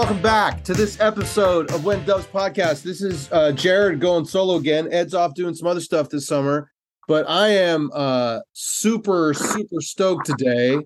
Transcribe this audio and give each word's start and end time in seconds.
Welcome 0.00 0.22
back 0.22 0.64
to 0.64 0.72
this 0.72 0.98
episode 0.98 1.70
of 1.72 1.84
When 1.84 2.02
Doves 2.06 2.26
Podcast. 2.26 2.84
This 2.84 3.02
is 3.02 3.30
uh, 3.32 3.52
Jared 3.52 4.00
going 4.00 4.24
solo 4.24 4.56
again. 4.56 4.88
Ed's 4.90 5.12
off 5.12 5.34
doing 5.34 5.54
some 5.54 5.68
other 5.68 5.82
stuff 5.82 6.08
this 6.08 6.26
summer, 6.26 6.72
but 7.06 7.28
I 7.28 7.48
am 7.48 7.90
uh, 7.92 8.40
super, 8.54 9.34
super 9.34 9.82
stoked 9.82 10.24
today 10.24 10.78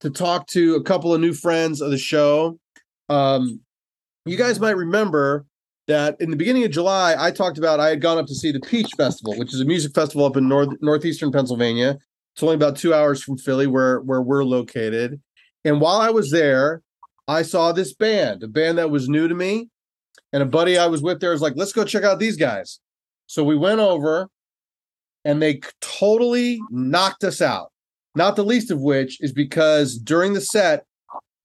to 0.00 0.10
talk 0.10 0.46
to 0.48 0.74
a 0.74 0.82
couple 0.82 1.14
of 1.14 1.22
new 1.22 1.32
friends 1.32 1.80
of 1.80 1.90
the 1.90 1.96
show. 1.96 2.58
Um, 3.08 3.60
you 4.26 4.36
guys 4.36 4.60
might 4.60 4.76
remember 4.76 5.46
that 5.88 6.20
in 6.20 6.30
the 6.30 6.36
beginning 6.36 6.64
of 6.64 6.70
July, 6.70 7.16
I 7.18 7.30
talked 7.30 7.56
about 7.56 7.80
I 7.80 7.88
had 7.88 8.02
gone 8.02 8.18
up 8.18 8.26
to 8.26 8.34
see 8.34 8.52
the 8.52 8.60
Peach 8.60 8.90
Festival, 8.94 9.38
which 9.38 9.54
is 9.54 9.62
a 9.62 9.64
music 9.64 9.94
festival 9.94 10.26
up 10.26 10.36
in 10.36 10.50
north 10.50 10.68
northeastern 10.82 11.32
Pennsylvania. 11.32 11.96
It's 12.34 12.42
only 12.42 12.56
about 12.56 12.76
two 12.76 12.92
hours 12.92 13.22
from 13.22 13.38
Philly, 13.38 13.66
where 13.66 14.00
where 14.00 14.20
we're 14.20 14.44
located. 14.44 15.18
And 15.64 15.80
while 15.80 16.02
I 16.02 16.10
was 16.10 16.30
there, 16.30 16.82
I 17.30 17.42
saw 17.42 17.70
this 17.70 17.94
band, 17.94 18.42
a 18.42 18.48
band 18.48 18.78
that 18.78 18.90
was 18.90 19.08
new 19.08 19.28
to 19.28 19.34
me. 19.36 19.68
And 20.32 20.42
a 20.42 20.46
buddy 20.46 20.76
I 20.76 20.88
was 20.88 21.00
with 21.00 21.20
there 21.20 21.30
was 21.30 21.40
like, 21.40 21.52
let's 21.54 21.72
go 21.72 21.84
check 21.84 22.02
out 22.02 22.18
these 22.18 22.36
guys. 22.36 22.80
So 23.28 23.44
we 23.44 23.56
went 23.56 23.78
over 23.78 24.28
and 25.24 25.40
they 25.40 25.60
totally 25.80 26.60
knocked 26.70 27.22
us 27.22 27.40
out. 27.40 27.70
Not 28.16 28.34
the 28.34 28.44
least 28.44 28.72
of 28.72 28.80
which 28.80 29.20
is 29.20 29.32
because 29.32 29.96
during 29.96 30.32
the 30.32 30.40
set, 30.40 30.84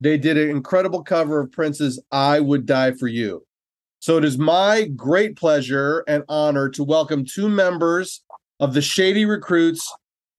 they 0.01 0.17
did 0.17 0.39
an 0.39 0.49
incredible 0.49 1.03
cover 1.03 1.39
of 1.39 1.51
Prince's 1.51 2.01
I 2.11 2.39
Would 2.39 2.65
Die 2.65 2.93
for 2.93 3.07
You. 3.07 3.45
So 3.99 4.17
it 4.17 4.25
is 4.25 4.39
my 4.39 4.85
great 4.95 5.35
pleasure 5.35 6.03
and 6.07 6.23
honor 6.27 6.67
to 6.69 6.83
welcome 6.83 7.25
two 7.25 7.47
members 7.47 8.23
of 8.59 8.73
the 8.73 8.81
Shady 8.81 9.25
Recruits, 9.25 9.87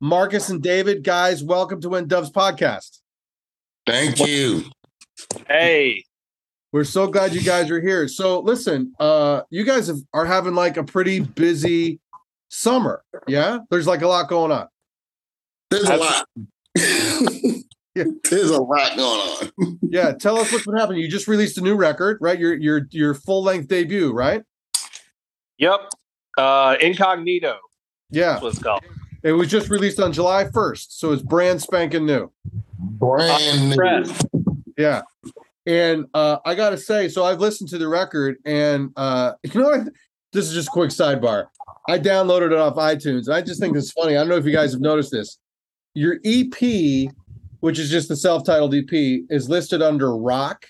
Marcus 0.01 0.49
and 0.49 0.61
David. 0.61 1.05
Guys, 1.05 1.45
welcome 1.45 1.81
to 1.83 1.89
When 1.89 2.09
Doves 2.09 2.33
podcast. 2.33 2.99
Thank 3.87 4.19
you. 4.27 4.65
Hey. 5.49 6.05
We're 6.73 6.85
so 6.85 7.07
glad 7.07 7.35
you 7.35 7.43
guys 7.43 7.71
are 7.71 7.81
here. 7.81 8.09
So 8.09 8.41
listen, 8.41 8.93
uh 9.01 9.43
you 9.51 9.65
guys 9.65 9.87
have, 9.87 9.99
are 10.13 10.27
having 10.27 10.55
like 10.55 10.77
a 10.77 10.85
pretty 10.85 11.21
busy 11.21 12.01
summer. 12.49 13.03
Yeah? 13.27 13.59
There's 13.71 13.87
like 13.87 14.03
a 14.03 14.09
lot 14.09 14.29
going 14.29 14.53
on. 14.53 14.69
There's 15.71 15.89
a 15.89 15.97
lot. 15.97 16.27
yeah. 17.95 18.05
There's 18.31 18.51
a 18.51 18.61
lot 18.61 18.97
going 18.97 19.51
on. 19.61 19.79
yeah, 19.83 20.13
tell 20.13 20.39
us 20.39 20.53
what's 20.53 20.67
been 20.67 20.77
happening. 20.77 21.01
You 21.01 21.09
just 21.09 21.29
released 21.29 21.57
a 21.59 21.63
new 21.63 21.77
record, 21.77 22.19
right? 22.21 22.39
Your 22.39 22.55
your 22.55 22.87
your 22.91 23.15
full 23.15 23.43
length 23.43 23.69
debut, 23.69 24.13
right? 24.13 24.43
Yep. 25.59 25.81
Uh 26.37 26.77
Incognito. 26.81 27.57
Yeah. 28.11 28.39
Let's 28.43 28.59
go. 28.59 28.79
It 29.23 29.33
was 29.33 29.49
just 29.49 29.71
released 29.71 29.99
on 29.99 30.13
July 30.13 30.45
1st, 30.45 30.87
so 30.91 31.13
it's 31.13 31.23
brand 31.23 31.61
spanking 31.61 32.07
new. 32.07 32.31
Brand 32.79 33.71
new. 33.71 34.36
Yeah. 34.77 35.03
And 35.67 36.07
uh, 36.15 36.39
I 36.45 36.55
got 36.55 36.71
to 36.71 36.79
say, 36.79 37.09
so 37.09 37.25
I've 37.25 37.41
listened 37.41 37.69
to 37.71 37.79
the 37.79 37.89
record, 37.89 38.37
and 38.45 38.91
uh, 38.97 39.33
you 39.43 39.61
know, 39.61 39.69
what? 39.71 39.89
this 40.33 40.47
is 40.47 40.55
just 40.55 40.69
a 40.69 40.71
quick 40.71 40.91
sidebar. 40.91 41.47
I 41.89 41.99
downloaded 41.99 42.53
it 42.53 42.59
off 42.59 42.75
iTunes, 42.75 43.27
and 43.27 43.35
I 43.35 43.43
just 43.43 43.61
think 43.61 43.77
it's 43.77 43.93
funny. 43.93 44.17
I 44.17 44.21
don't 44.21 44.29
know 44.29 44.37
if 44.37 44.45
you 44.45 44.53
guys 44.53 44.73
have 44.73 44.81
noticed 44.81 45.11
this. 45.11 45.39
Your 45.95 46.19
EP, 46.25 47.11
which 47.61 47.79
is 47.79 47.91
just 47.91 48.09
the 48.09 48.17
self-titled 48.17 48.75
EP, 48.75 48.93
is 49.31 49.49
listed 49.49 49.83
under 49.83 50.17
rock, 50.17 50.67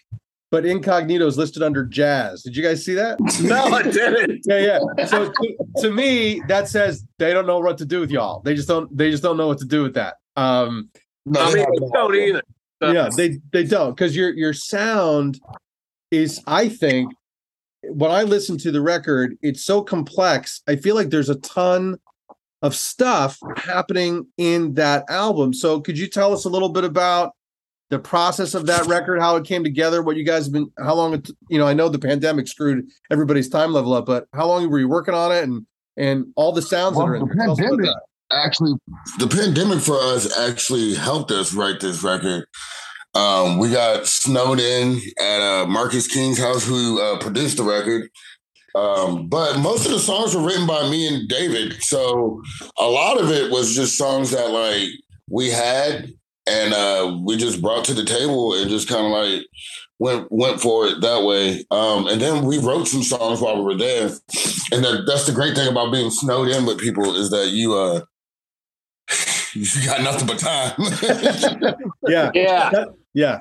but 0.51 0.65
Incognito 0.65 1.27
is 1.27 1.37
listed 1.37 1.63
under 1.63 1.85
jazz. 1.85 2.43
Did 2.43 2.57
you 2.57 2.63
guys 2.63 2.85
see 2.85 2.95
that? 2.95 3.19
no, 3.43 3.65
I 3.65 3.83
didn't. 3.83 4.43
yeah, 4.47 4.79
yeah. 4.97 5.07
So 5.07 5.31
to, 5.31 5.57
to, 5.79 5.91
me, 5.91 6.41
that 6.49 6.69
says 6.69 7.05
they 7.19 7.33
don't 7.33 7.47
know 7.47 7.59
what 7.59 7.79
to 7.79 7.85
do 7.85 8.01
with 8.01 8.11
y'all. 8.11 8.41
They 8.41 8.55
just 8.55 8.69
don't. 8.69 8.95
They 8.97 9.11
just 9.11 9.23
don't 9.23 9.37
know 9.37 9.49
what 9.49 9.59
to 9.59 9.67
do 9.67 9.83
with 9.83 9.95
that. 9.95 10.15
Um, 10.37 10.91
no, 11.25 11.41
I 11.41 11.55
mean, 11.55 11.67
don't 11.93 12.15
either. 12.15 12.43
Yeah, 12.81 13.09
they 13.17 13.39
they 13.53 13.65
don't 13.65 13.91
because 13.91 14.15
your 14.15 14.35
your 14.35 14.53
sound 14.53 15.41
is, 16.11 16.41
I 16.47 16.69
think, 16.69 17.13
when 17.83 18.11
I 18.11 18.23
listen 18.23 18.59
to 18.59 18.71
the 18.71 18.81
record, 18.81 19.37
it's 19.43 19.65
so 19.65 19.83
complex. 19.83 20.63
I 20.69 20.77
feel 20.77 20.95
like 20.95 21.11
there's 21.11 21.31
a 21.31 21.37
ton 21.37 21.99
of 22.63 22.75
stuff 22.75 23.39
happening 23.57 24.27
in 24.39 24.75
that 24.75 25.05
album. 25.09 25.53
So 25.53 25.81
could 25.81 25.99
you 25.99 26.07
tell 26.07 26.33
us 26.33 26.45
a 26.45 26.49
little 26.49 26.69
bit 26.69 26.85
about 26.85 27.33
the 27.91 27.99
process 27.99 28.55
of 28.55 28.67
that 28.67 28.87
record, 28.87 29.21
how 29.21 29.37
it 29.37 29.45
came 29.45 29.63
together, 29.63 30.03
what 30.03 30.17
you 30.17 30.25
guys 30.25 30.47
have 30.47 30.53
been, 30.53 30.71
how 30.79 30.95
long, 30.95 31.15
it, 31.15 31.31
you 31.49 31.59
know, 31.59 31.67
I 31.67 31.75
know 31.75 31.89
the 31.89 31.99
pandemic 31.99 32.49
screwed 32.49 32.89
everybody's 33.11 33.49
time 33.49 33.73
level 33.73 33.93
up, 33.93 34.07
but 34.07 34.27
how 34.33 34.47
long 34.47 34.69
were 34.69 34.81
you 34.81 34.89
working 34.89 35.15
on 35.15 35.31
it 35.31 35.45
and, 35.45 35.67
and 35.97 36.27
all 36.35 36.51
the 36.51 36.63
sounds 36.63 36.97
well, 36.97 37.07
that 37.07 37.13
are 37.13 37.17
in 37.17 37.29
the 37.29 37.35
pandemic, 37.35 37.91
actually, 38.33 38.75
the 39.19 39.29
pandemic 39.29 39.81
for 39.81 39.97
us 39.97 40.39
actually 40.39 40.95
helped 40.95 41.31
us 41.31 41.55
write 41.55 41.81
this 41.81 42.03
record. 42.03 42.47
Um, 43.15 43.59
we 43.59 43.71
got 43.71 44.07
snowed 44.07 44.61
in 44.61 45.01
at 45.19 45.41
uh, 45.41 45.67
Marcus 45.67 46.07
King's 46.07 46.39
house, 46.39 46.67
who 46.67 47.01
uh, 47.01 47.19
produced 47.19 47.57
the 47.57 47.63
record. 47.63 48.11
Um, 48.75 49.29
but 49.29 49.59
most 49.59 49.87
of 49.87 49.93
the 49.93 49.99
songs 49.99 50.35
were 50.35 50.43
written 50.43 50.67
by 50.67 50.89
me 50.91 51.09
and 51.09 51.27
David. 51.29 51.83
So 51.83 52.43
a 52.79 52.85
lot 52.85 53.19
of 53.19 53.31
it 53.31 53.51
was 53.51 53.75
just 53.75 53.97
songs 53.97 54.33
that 54.33 54.51
like 54.51 54.91
we 55.31 55.49
had 55.49 56.13
and 56.47 56.75
uh, 56.75 57.19
we 57.25 57.39
just 57.39 57.63
brought 57.63 57.87
to 57.87 57.95
the 57.95 58.05
table 58.05 58.55
and 58.55 58.69
just 58.69 58.87
kind 58.87 59.07
of 59.07 59.13
like 59.13 59.47
went 59.99 60.31
went 60.31 60.61
for 60.61 60.87
it 60.87 61.01
that 61.01 61.25
way. 61.25 61.65
Um, 61.71 62.07
and 62.07 62.21
then 62.21 62.45
we 62.45 62.59
wrote 62.59 62.87
some 62.87 63.03
songs 63.03 63.41
while 63.41 63.57
we 63.57 63.65
were 63.65 63.79
there. 63.79 64.09
And 64.73 64.85
that, 64.85 65.05
that's 65.07 65.27
the 65.27 65.33
great 65.33 65.57
thing 65.57 65.69
about 65.69 65.91
being 65.91 66.11
snowed 66.11 66.49
in 66.49 66.67
with 66.67 66.79
people 66.79 67.17
is 67.17 67.31
that 67.31 67.49
you 67.49 67.75
uh 67.75 68.03
you 69.57 69.87
got 69.87 70.03
nothing 70.03 70.27
but 70.27 70.39
time. 70.39 70.75
yeah. 72.09 72.31
Yeah. 72.35 72.71
That, 72.71 72.89
yeah. 73.15 73.39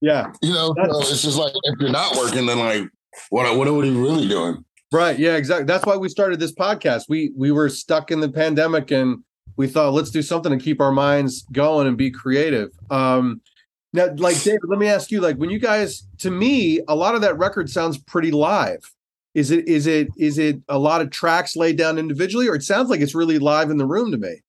Yeah. 0.00 0.32
You 0.42 0.52
know, 0.52 0.74
so 0.76 1.00
it's 1.00 1.22
just 1.22 1.38
like 1.38 1.52
if 1.64 1.80
you're 1.80 1.90
not 1.90 2.16
working, 2.16 2.46
then 2.46 2.58
like 2.58 2.84
what 3.30 3.56
what 3.56 3.68
are 3.68 3.84
you 3.84 4.02
really 4.02 4.28
doing? 4.28 4.64
Right. 4.92 5.18
Yeah, 5.18 5.36
exactly. 5.36 5.66
That's 5.66 5.84
why 5.84 5.96
we 5.96 6.08
started 6.08 6.40
this 6.40 6.54
podcast. 6.54 7.04
We 7.08 7.32
we 7.36 7.52
were 7.52 7.68
stuck 7.68 8.10
in 8.10 8.20
the 8.20 8.30
pandemic 8.30 8.90
and 8.90 9.22
we 9.56 9.66
thought 9.66 9.92
let's 9.92 10.10
do 10.10 10.22
something 10.22 10.56
to 10.56 10.64
keep 10.64 10.80
our 10.80 10.92
minds 10.92 11.44
going 11.52 11.86
and 11.86 11.96
be 11.96 12.10
creative. 12.10 12.70
Um, 12.90 13.42
now, 13.92 14.08
like 14.16 14.40
David, 14.42 14.60
let 14.64 14.78
me 14.78 14.86
ask 14.86 15.10
you, 15.10 15.20
like 15.20 15.36
when 15.36 15.50
you 15.50 15.58
guys, 15.58 16.06
to 16.18 16.30
me, 16.30 16.80
a 16.88 16.94
lot 16.94 17.14
of 17.14 17.22
that 17.22 17.38
record 17.38 17.70
sounds 17.70 17.98
pretty 17.98 18.30
live. 18.30 18.80
Is 19.34 19.50
it 19.50 19.66
is 19.68 19.86
it 19.86 20.08
is 20.16 20.38
it 20.38 20.60
a 20.68 20.78
lot 20.78 21.00
of 21.00 21.10
tracks 21.10 21.56
laid 21.56 21.76
down 21.76 21.98
individually, 21.98 22.48
or 22.48 22.54
it 22.54 22.62
sounds 22.62 22.90
like 22.90 23.00
it's 23.00 23.14
really 23.14 23.38
live 23.38 23.70
in 23.70 23.78
the 23.78 23.86
room 23.86 24.10
to 24.10 24.18
me? 24.18 24.42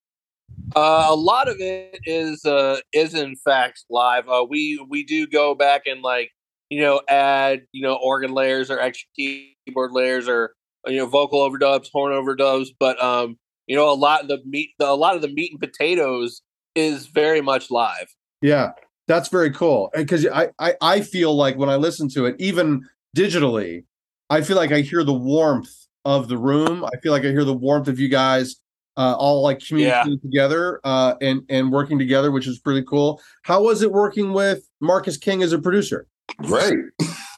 Uh, 0.75 1.07
a 1.09 1.15
lot 1.15 1.47
of 1.47 1.55
it 1.59 1.99
is 2.05 2.45
uh, 2.45 2.77
is 2.93 3.13
in 3.13 3.35
fact 3.37 3.85
live. 3.89 4.27
Uh, 4.29 4.45
we 4.47 4.83
we 4.89 5.03
do 5.03 5.27
go 5.27 5.55
back 5.55 5.83
and 5.87 6.01
like 6.01 6.31
you 6.69 6.81
know 6.81 7.01
add 7.07 7.63
you 7.71 7.81
know 7.81 7.95
organ 7.95 8.33
layers 8.33 8.69
or 8.69 8.79
extra 8.79 9.07
keyboard 9.15 9.91
layers 9.91 10.27
or 10.27 10.53
you 10.85 10.97
know 10.97 11.05
vocal 11.05 11.39
overdubs, 11.39 11.89
horn 11.91 12.13
overdubs, 12.13 12.67
but 12.79 13.01
um 13.03 13.37
you 13.69 13.75
know, 13.75 13.89
a 13.89 13.93
lot 13.93 14.21
of 14.21 14.27
the 14.27 14.41
meat, 14.45 14.71
the, 14.79 14.89
a 14.89 14.97
lot 14.97 15.15
of 15.15 15.21
the 15.21 15.27
meat 15.27 15.51
and 15.51 15.59
potatoes 15.59 16.41
is 16.75 17.05
very 17.05 17.39
much 17.39 17.69
live. 17.69 18.07
Yeah, 18.41 18.71
that's 19.07 19.29
very 19.29 19.51
cool. 19.51 19.91
Because 19.95 20.25
I, 20.27 20.49
I, 20.57 20.73
I 20.81 21.01
feel 21.01 21.35
like 21.35 21.55
when 21.55 21.69
I 21.69 21.75
listen 21.75 22.09
to 22.09 22.25
it, 22.25 22.35
even 22.39 22.83
digitally, 23.15 23.85
I 24.31 24.41
feel 24.41 24.57
like 24.57 24.71
I 24.71 24.81
hear 24.81 25.03
the 25.03 25.13
warmth 25.13 25.71
of 26.03 26.29
the 26.29 26.37
room. 26.37 26.83
I 26.83 26.97
feel 26.97 27.11
like 27.11 27.23
I 27.23 27.29
hear 27.29 27.45
the 27.45 27.53
warmth 27.53 27.87
of 27.87 27.99
you 27.99 28.09
guys 28.09 28.55
uh, 28.97 29.15
all 29.17 29.41
like 29.41 29.59
communicating 29.59 30.13
yeah. 30.13 30.29
together 30.29 30.79
uh, 30.83 31.15
and 31.21 31.41
and 31.49 31.71
working 31.71 31.99
together, 31.99 32.31
which 32.31 32.47
is 32.47 32.59
pretty 32.59 32.83
cool. 32.83 33.21
How 33.43 33.63
was 33.63 33.81
it 33.81 33.91
working 33.91 34.33
with 34.33 34.67
Marcus 34.81 35.17
King 35.17 35.43
as 35.43 35.53
a 35.53 35.59
producer? 35.59 36.07
Great. 36.37 36.77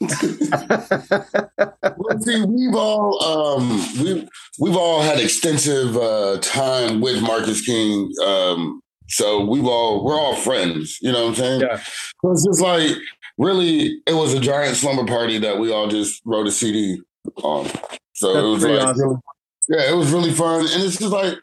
see, 2.20 2.44
we've 2.44 2.74
all 2.74 3.24
um, 3.24 3.68
we 4.02 4.28
we've 4.58 4.76
all 4.76 5.02
had 5.02 5.18
extensive 5.18 5.96
uh, 5.96 6.38
time 6.40 7.00
with 7.00 7.22
Marcus 7.22 7.64
King, 7.64 8.12
um, 8.24 8.80
so 9.08 9.44
we've 9.44 9.66
all 9.66 10.04
we're 10.04 10.18
all 10.18 10.36
friends. 10.36 10.98
You 11.00 11.12
know 11.12 11.22
what 11.22 11.30
I'm 11.30 11.34
saying? 11.36 11.60
Yeah. 11.62 11.76
So 11.76 12.32
it's 12.32 12.46
just 12.46 12.60
like 12.60 12.96
really, 13.38 14.00
it 14.06 14.14
was 14.14 14.34
a 14.34 14.40
giant 14.40 14.76
slumber 14.76 15.04
party 15.04 15.38
that 15.38 15.58
we 15.58 15.72
all 15.72 15.88
just 15.88 16.20
wrote 16.24 16.46
a 16.46 16.50
CD 16.50 17.00
on. 17.42 17.66
So 18.14 18.32
That's 18.32 18.44
it 18.44 18.48
was 18.48 18.64
like, 18.64 18.86
awesome. 18.86 19.20
Yeah, 19.68 19.90
it 19.90 19.96
was 19.96 20.12
really 20.12 20.32
fun, 20.32 20.60
and 20.60 20.82
it's 20.82 20.98
just 20.98 21.12
like 21.12 21.34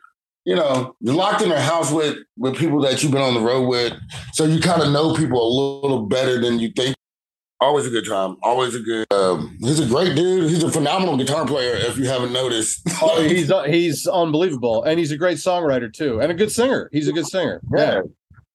you 0.46 0.56
know, 0.56 0.96
you're 1.02 1.16
locked 1.16 1.42
in 1.42 1.52
a 1.52 1.62
house 1.62 1.92
with 1.92 2.18
with 2.38 2.56
people 2.56 2.82
that 2.82 3.04
you've 3.04 3.12
been 3.12 3.22
on 3.22 3.34
the 3.34 3.42
road 3.42 3.68
with, 3.68 3.94
so 4.34 4.46
you 4.46 4.60
kind 4.60 4.82
of 4.82 4.92
know 4.92 5.14
people 5.16 5.40
a 5.40 5.52
little 5.82 6.06
better 6.06 6.40
than 6.40 6.60
you 6.60 6.72
think 6.76 6.96
Always 7.62 7.86
a 7.86 7.90
good 7.90 8.06
time. 8.06 8.38
Always 8.42 8.74
a 8.74 8.80
good. 8.80 9.12
Um, 9.12 9.58
he's 9.60 9.82
a 9.82 9.86
great 9.86 10.16
dude. 10.16 10.50
He's 10.50 10.64
a 10.64 10.72
phenomenal 10.72 11.18
guitar 11.18 11.46
player. 11.46 11.74
If 11.76 11.98
you 11.98 12.08
haven't 12.08 12.32
noticed, 12.32 12.82
oh, 13.02 13.22
he's 13.28 13.52
uh, 13.52 13.64
he's 13.64 14.08
unbelievable, 14.08 14.84
and 14.84 14.98
he's 14.98 15.12
a 15.12 15.18
great 15.18 15.38
songwriter 15.40 15.92
too, 15.92 16.22
and 16.22 16.32
a 16.32 16.36
good 16.36 16.54
singer. 16.54 16.90
He's 16.94 17.10
a 17.10 17.12
good 17.12 17.28
singer. 17.28 17.60
Yeah. 17.76 17.96
yeah. 17.96 18.02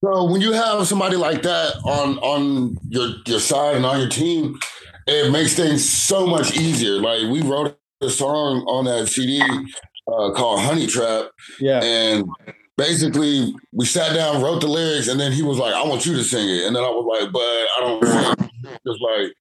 So 0.03 0.25
when 0.31 0.41
you 0.41 0.53
have 0.53 0.87
somebody 0.87 1.17
like 1.17 1.43
that 1.43 1.77
on 1.85 2.19
on 2.21 2.79
your 2.89 3.11
your 3.27 3.41
side 3.41 3.77
and 3.77 3.85
on 3.85 4.01
your 4.01 4.09
team, 4.09 4.59
it 5.07 5.31
makes 5.31 5.55
things 5.55 5.87
so 5.87 6.27
much 6.27 6.57
easier. 6.57 6.99
Like 6.99 7.31
we 7.31 7.43
wrote 7.43 7.79
a 8.05 8.11
song 8.11 8.65
on 8.69 8.85
that 8.85 9.09
CD 9.09 9.41
uh, 9.41 10.31
called 10.33 10.61
Honey 10.61 10.87
Trap. 10.87 11.31
Yeah. 11.59 11.83
And 11.83 12.29
basically 12.77 13.55
we 13.73 13.87
sat 13.87 14.15
down, 14.15 14.43
wrote 14.43 14.61
the 14.61 14.69
lyrics, 14.69 15.09
and 15.09 15.19
then 15.19 15.33
he 15.33 15.43
was 15.43 15.59
like, 15.59 15.75
I 15.75 15.83
want 15.85 16.07
you 16.07 16.15
to 16.15 16.25
sing 16.25 16.49
it. 16.49 16.67
And 16.67 16.77
then 16.77 16.85
I 16.85 16.89
was 16.89 17.21
like, 17.21 17.33
but 17.33 17.41
I 17.41 17.81
don't 17.81 18.39
just 18.87 19.01
like 19.01 19.33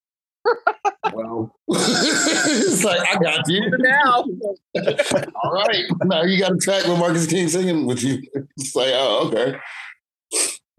well, 1.13 1.55
it's 1.69 2.83
like 2.83 2.99
I 3.01 3.17
got 3.17 3.47
you 3.47 3.61
now. 3.77 4.25
All 5.43 5.53
right, 5.53 5.85
now 6.05 6.23
you 6.23 6.39
got 6.39 6.53
a 6.53 6.57
track 6.57 6.85
with 6.85 6.99
Marcus 6.99 7.27
King 7.27 7.47
singing 7.47 7.85
with 7.85 8.03
you. 8.03 8.21
It's 8.57 8.75
like, 8.75 8.91
oh, 8.93 9.27
okay. 9.27 9.57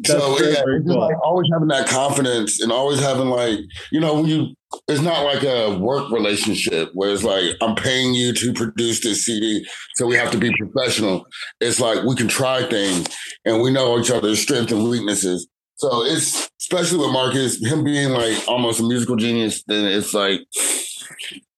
That's 0.00 0.20
so 0.20 0.38
yeah, 0.40 0.62
cool. 0.86 1.00
like 1.00 1.16
always 1.22 1.48
having 1.52 1.68
that 1.68 1.88
confidence 1.88 2.60
and 2.60 2.72
always 2.72 3.00
having 3.00 3.28
like, 3.28 3.60
you 3.92 4.00
know, 4.00 4.14
when 4.14 4.26
you 4.26 4.54
it's 4.86 5.00
not 5.00 5.24
like 5.24 5.42
a 5.42 5.78
work 5.78 6.10
relationship 6.10 6.90
where 6.92 7.10
it's 7.10 7.24
like 7.24 7.56
I'm 7.62 7.74
paying 7.74 8.14
you 8.14 8.34
to 8.34 8.52
produce 8.52 9.00
this 9.00 9.24
CD, 9.24 9.66
so 9.94 10.06
we 10.06 10.16
have 10.16 10.30
to 10.32 10.38
be 10.38 10.54
professional. 10.56 11.26
It's 11.60 11.80
like 11.80 12.04
we 12.04 12.14
can 12.14 12.28
try 12.28 12.68
things 12.68 13.08
and 13.44 13.62
we 13.62 13.72
know 13.72 13.98
each 13.98 14.10
other's 14.10 14.40
strengths 14.40 14.72
and 14.72 14.88
weaknesses. 14.88 15.48
So 15.76 16.04
it's 16.04 16.50
especially 16.60 16.98
with 16.98 17.12
Marcus, 17.12 17.64
him 17.64 17.82
being 17.82 18.10
like 18.10 18.36
almost 18.46 18.80
a 18.80 18.82
musical 18.82 19.16
genius, 19.16 19.62
then 19.66 19.86
it's 19.86 20.12
like 20.12 20.40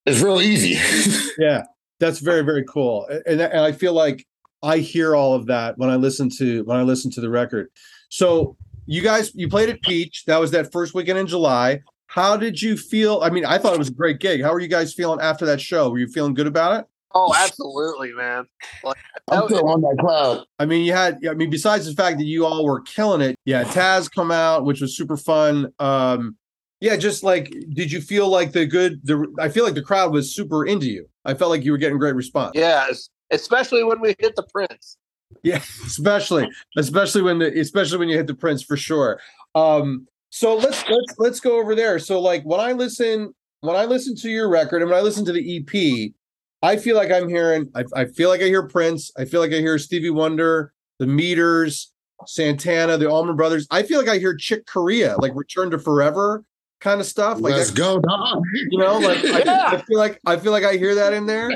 it's 0.07 0.21
real 0.21 0.41
easy. 0.41 0.79
Yeah, 1.39 1.65
that's 2.01 2.21
very 2.21 2.43
very 2.43 2.65
cool, 2.65 3.07
and, 3.27 3.41
and 3.41 3.61
I 3.61 3.73
feel 3.73 3.93
like 3.93 4.25
I 4.63 4.79
hear 4.79 5.15
all 5.15 5.35
of 5.35 5.47
that 5.47 5.77
when 5.79 5.91
I 5.91 5.97
listen 5.97 6.31
to 6.39 6.63
when 6.65 6.77
I 6.77 6.83
listen 6.83 7.11
to 7.13 7.21
the 7.21 7.29
record. 7.29 7.69
So 8.09 8.57
you 8.87 9.03
guys, 9.03 9.33
you 9.35 9.49
played 9.49 9.69
at 9.69 9.83
Peach. 9.83 10.25
That 10.27 10.39
was 10.39 10.53
that 10.53 10.73
first 10.73 10.95
weekend 10.95 11.19
in 11.19 11.27
July. 11.27 11.81
How 12.17 12.35
did 12.35 12.63
you 12.63 12.79
feel? 12.79 13.21
I 13.23 13.29
mean, 13.29 13.45
I 13.45 13.59
thought 13.59 13.75
it 13.75 13.79
was 13.79 13.91
a 13.91 13.93
great 13.93 14.21
gig. 14.21 14.43
How 14.43 14.51
were 14.51 14.61
you 14.61 14.69
guys 14.69 14.95
feeling 14.95 15.21
after 15.21 15.45
that 15.45 15.61
show? 15.61 15.91
Were 15.91 15.99
you 15.99 16.09
feeling 16.09 16.33
good 16.33 16.47
about 16.47 16.81
it? 16.81 16.87
Oh, 17.15 17.35
absolutely, 17.37 18.11
man. 18.15 18.47
Like, 18.83 18.97
I'm 19.31 19.41
that- 19.41 19.49
still 19.51 19.69
on 19.69 19.83
that 19.83 19.99
cloud. 20.01 20.47
I 20.59 20.65
mean, 20.65 20.87
you 20.87 20.95
had. 20.95 21.19
I 21.29 21.35
mean, 21.35 21.51
besides 21.51 21.85
the 21.85 21.93
fact 21.93 22.17
that 22.17 22.25
you 22.25 22.47
all 22.47 22.65
were 22.65 22.81
killing 22.81 23.21
it, 23.21 23.37
yeah. 23.45 23.65
Taz 23.65 24.11
come 24.11 24.31
out, 24.31 24.65
which 24.65 24.81
was 24.81 24.97
super 24.97 25.19
fun. 25.19 25.71
Um, 25.79 26.39
yeah, 26.81 26.97
just 26.97 27.23
like, 27.23 27.55
did 27.75 27.93
you 27.93 28.01
feel 28.01 28.29
like 28.31 28.53
the 28.53 28.65
good? 28.65 29.01
The 29.05 29.27
I 29.39 29.51
feel 29.51 29.65
like 29.65 29.75
the 29.75 29.83
crowd 29.83 30.11
was 30.11 30.35
super 30.35 30.65
into 30.65 30.87
you. 30.87 31.07
I 31.27 31.35
felt 31.35 31.51
like 31.51 31.65
you 31.65 31.73
were 31.73 31.79
getting 31.79 31.99
great 31.99 32.15
response. 32.15 32.53
yes, 32.55 33.11
especially 33.31 33.85
when 33.85 34.01
we 34.01 34.15
hit 34.19 34.37
the 34.37 34.47
Prince. 34.51 34.97
Yeah, 35.43 35.57
especially 35.85 36.49
especially 36.79 37.21
when 37.21 37.41
the 37.41 37.61
especially 37.61 37.99
when 37.99 38.09
you 38.09 38.17
hit 38.17 38.27
the 38.27 38.35
Prince 38.35 38.63
for 38.63 38.79
sure. 38.79 39.21
Um, 39.55 40.07
so 40.37 40.55
let's 40.55 40.85
let's 40.89 41.15
let's 41.19 41.41
go 41.41 41.59
over 41.59 41.75
there. 41.75 41.99
So 41.99 42.21
like 42.21 42.43
when 42.45 42.61
I 42.61 42.73
listen 42.73 43.35
when 43.61 43.75
I 43.75 43.87
listen 43.87 44.15
to 44.17 44.29
your 44.31 44.51
record 44.51 44.83
and 44.83 44.91
when 44.91 44.99
I 44.99 45.03
listen 45.03 45.25
to 45.25 45.33
the 45.33 45.57
EP, 45.59 46.13
I 46.63 46.77
feel 46.77 46.95
like 46.95 47.11
I'm 47.11 47.29
hearing 47.29 47.71
I, 47.75 47.85
I 47.95 48.05
feel 48.05 48.29
like 48.29 48.43
I 48.43 48.45
hear 48.47 48.67
Prince. 48.69 49.11
I 49.17 49.25
feel 49.25 49.41
like 49.41 49.53
I 49.53 49.61
hear 49.61 49.79
Stevie 49.79 50.11
Wonder, 50.11 50.75
the 50.99 51.07
Meters, 51.07 51.91
Santana, 52.27 52.99
the 52.99 53.09
Allman 53.09 53.35
Brothers. 53.37 53.67
I 53.71 53.83
feel 53.83 53.99
like 53.99 54.09
I 54.09 54.19
hear 54.19 54.35
Chick 54.37 54.67
Corea, 54.67 55.17
like 55.19 55.33
Return 55.35 55.71
to 55.71 55.79
Forever 55.79 56.45
kind 56.81 57.01
of 57.01 57.07
stuff. 57.07 57.41
Like 57.41 57.55
Let's 57.55 57.73
I- 57.73 57.75
go, 57.75 57.99
dog. 58.01 58.43
you 58.71 58.79
know, 58.79 58.99
like 58.99 59.25
I, 59.25 59.39
Yeah. 59.39 59.67
I 59.69 59.79
feel 59.79 59.99
like 59.99 60.21
I 60.27 60.37
feel 60.37 60.53
like 60.53 60.65
I 60.65 60.77
hear 60.77 60.95
that 60.97 61.15
in 61.15 61.25
there, 61.25 61.49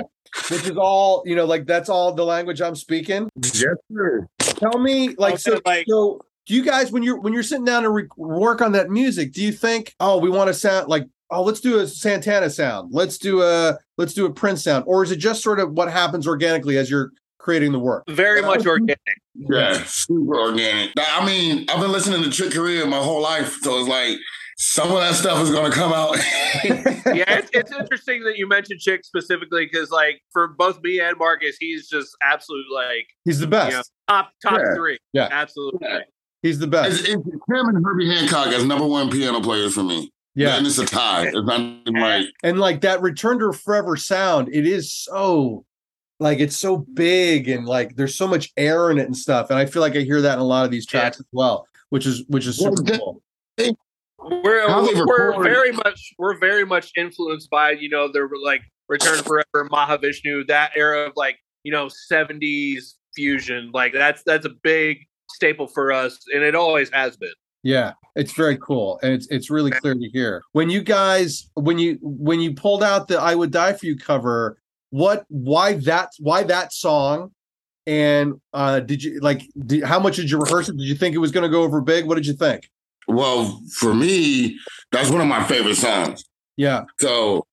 which 0.50 0.64
is 0.66 0.78
all 0.78 1.22
you 1.26 1.36
know, 1.36 1.44
like 1.44 1.66
that's 1.66 1.90
all 1.90 2.14
the 2.14 2.24
language 2.24 2.62
I'm 2.62 2.74
speaking. 2.76 3.28
yes, 3.42 3.76
sir. 3.92 4.26
Tell 4.38 4.78
me, 4.78 5.14
like, 5.18 5.38
so, 5.38 5.60
like- 5.66 5.84
so 5.88 6.20
do 6.46 6.54
you 6.54 6.62
guys 6.64 6.90
when 6.90 7.02
you're 7.02 7.18
when 7.20 7.32
you're 7.32 7.42
sitting 7.42 7.64
down 7.64 7.82
to 7.84 7.90
re- 7.90 8.08
work 8.16 8.60
on 8.60 8.72
that 8.72 8.90
music, 8.90 9.32
do 9.32 9.42
you 9.42 9.52
think, 9.52 9.94
oh, 10.00 10.18
we 10.18 10.30
want 10.30 10.48
to 10.48 10.54
sound 10.54 10.88
like, 10.88 11.06
oh, 11.30 11.42
let's 11.42 11.60
do 11.60 11.78
a 11.78 11.86
Santana 11.86 12.50
sound, 12.50 12.90
let's 12.92 13.18
do 13.18 13.42
a 13.42 13.78
let's 13.98 14.14
do 14.14 14.26
a 14.26 14.32
Prince 14.32 14.64
sound, 14.64 14.84
or 14.86 15.02
is 15.04 15.10
it 15.10 15.16
just 15.16 15.42
sort 15.42 15.60
of 15.60 15.72
what 15.72 15.90
happens 15.90 16.26
organically 16.26 16.76
as 16.76 16.90
you're 16.90 17.12
creating 17.38 17.72
the 17.72 17.78
work? 17.78 18.04
Very 18.08 18.42
much 18.42 18.66
organic. 18.66 18.98
Yeah, 19.34 19.82
super 19.84 20.38
organic. 20.38 20.90
I 20.98 21.24
mean, 21.24 21.66
I've 21.70 21.80
been 21.80 21.92
listening 21.92 22.22
to 22.22 22.30
Chick 22.30 22.52
Corea 22.52 22.84
my 22.86 22.98
whole 22.98 23.22
life, 23.22 23.58
so 23.62 23.78
it's 23.78 23.88
like 23.88 24.18
some 24.58 24.90
of 24.90 24.98
that 24.98 25.14
stuff 25.14 25.40
is 25.42 25.50
gonna 25.50 25.70
come 25.70 25.92
out. 25.92 26.16
yeah, 26.64 27.38
it's, 27.38 27.48
it's 27.54 27.72
interesting 27.72 28.22
that 28.24 28.36
you 28.36 28.46
mentioned 28.46 28.80
Chick 28.80 29.04
specifically 29.04 29.64
because, 29.64 29.90
like, 29.90 30.20
for 30.32 30.48
both 30.48 30.82
me 30.82 31.00
and 31.00 31.16
Marcus, 31.16 31.56
he's 31.58 31.88
just 31.88 32.14
absolute 32.22 32.66
like 32.74 33.06
He's 33.24 33.38
the 33.38 33.46
best. 33.46 33.70
you 33.70 33.76
know, 33.78 33.82
top 34.08 34.30
top 34.42 34.58
Yeah. 34.60 34.74
three. 34.74 34.98
Yeah. 35.14 35.28
absolutely. 35.30 35.78
Yeah. 35.82 36.00
He's 36.42 36.58
the 36.58 36.66
best. 36.66 37.00
It's, 37.00 37.08
it's 37.08 37.16
him 37.24 37.68
and 37.68 37.84
Herbie 37.84 38.08
Hancock 38.08 38.48
as 38.48 38.64
number 38.64 38.86
one 38.86 39.10
piano 39.10 39.40
players 39.40 39.74
for 39.74 39.82
me. 39.82 40.10
Yeah, 40.34 40.56
and 40.56 40.66
it's 40.66 40.78
a 40.78 40.86
tie. 40.86 41.26
It's 41.26 41.34
not 41.36 41.60
even 41.60 42.00
like 42.00 42.26
and 42.42 42.58
like 42.58 42.80
that 42.82 43.02
Return 43.02 43.38
to 43.40 43.52
Forever 43.52 43.96
sound, 43.96 44.48
it 44.52 44.66
is 44.66 44.92
so 44.94 45.64
like 46.20 46.38
it's 46.38 46.56
so 46.56 46.78
big 46.78 47.48
and 47.48 47.66
like 47.66 47.96
there's 47.96 48.14
so 48.14 48.26
much 48.28 48.50
air 48.56 48.90
in 48.90 48.98
it 48.98 49.06
and 49.06 49.16
stuff, 49.16 49.50
and 49.50 49.58
I 49.58 49.66
feel 49.66 49.82
like 49.82 49.96
I 49.96 50.00
hear 50.00 50.20
that 50.22 50.34
in 50.34 50.38
a 50.38 50.44
lot 50.44 50.64
of 50.64 50.70
these 50.70 50.86
tracks 50.86 51.18
as 51.18 51.26
well, 51.32 51.66
which 51.90 52.06
is 52.06 52.24
which 52.28 52.46
is 52.46 52.60
Well, 52.60 52.76
super 52.76 52.90
that- 52.92 53.00
cool. 53.00 53.22
We're 54.22 54.68
How 54.68 54.82
they 54.86 54.94
we're 55.00 55.42
very 55.42 55.72
much 55.72 56.12
we're 56.18 56.38
very 56.38 56.64
much 56.64 56.92
influenced 56.96 57.48
by 57.50 57.72
you 57.72 57.88
know 57.88 58.10
the 58.12 58.28
like 58.44 58.60
Return 58.88 59.22
Forever, 59.22 59.68
Mahavishnu, 59.70 60.46
that 60.48 60.72
era 60.76 61.06
of 61.06 61.14
like 61.16 61.38
you 61.64 61.72
know 61.72 61.88
seventies 61.88 62.96
fusion. 63.14 63.70
Like 63.72 63.92
that's 63.94 64.22
that's 64.22 64.44
a 64.46 64.50
big 64.62 65.06
staple 65.34 65.66
for 65.66 65.92
us, 65.92 66.18
and 66.34 66.42
it 66.42 66.54
always 66.54 66.90
has 66.90 67.16
been. 67.16 67.32
Yeah, 67.62 67.92
it's 68.16 68.32
very 68.32 68.56
cool, 68.56 68.98
and 69.02 69.12
it's 69.12 69.26
it's 69.28 69.50
really 69.50 69.70
clear 69.70 69.94
to 69.94 70.08
hear. 70.12 70.42
When 70.52 70.70
you 70.70 70.82
guys, 70.82 71.50
when 71.54 71.78
you 71.78 71.98
when 72.02 72.40
you 72.40 72.54
pulled 72.54 72.82
out 72.82 73.08
the 73.08 73.20
"I 73.20 73.34
Would 73.34 73.50
Die 73.50 73.72
for 73.74 73.86
You" 73.86 73.96
cover, 73.96 74.58
what, 74.90 75.24
why 75.28 75.74
that, 75.74 76.10
why 76.18 76.42
that 76.44 76.72
song, 76.72 77.32
and 77.86 78.40
uh 78.52 78.80
did 78.80 79.02
you 79.02 79.20
like, 79.20 79.42
did, 79.66 79.84
how 79.84 80.00
much 80.00 80.16
did 80.16 80.30
you 80.30 80.38
rehearse 80.38 80.68
it? 80.68 80.76
Did 80.76 80.86
you 80.86 80.94
think 80.94 81.14
it 81.14 81.18
was 81.18 81.32
going 81.32 81.44
to 81.44 81.50
go 81.50 81.62
over 81.62 81.80
big? 81.80 82.06
What 82.06 82.14
did 82.14 82.26
you 82.26 82.34
think? 82.34 82.68
well, 83.08 83.60
for 83.74 83.94
me, 83.94 84.58
that's 84.92 85.10
one 85.10 85.20
of 85.20 85.26
my 85.26 85.42
favorite 85.44 85.76
songs. 85.76 86.24
Yeah, 86.56 86.84
So 86.98 87.46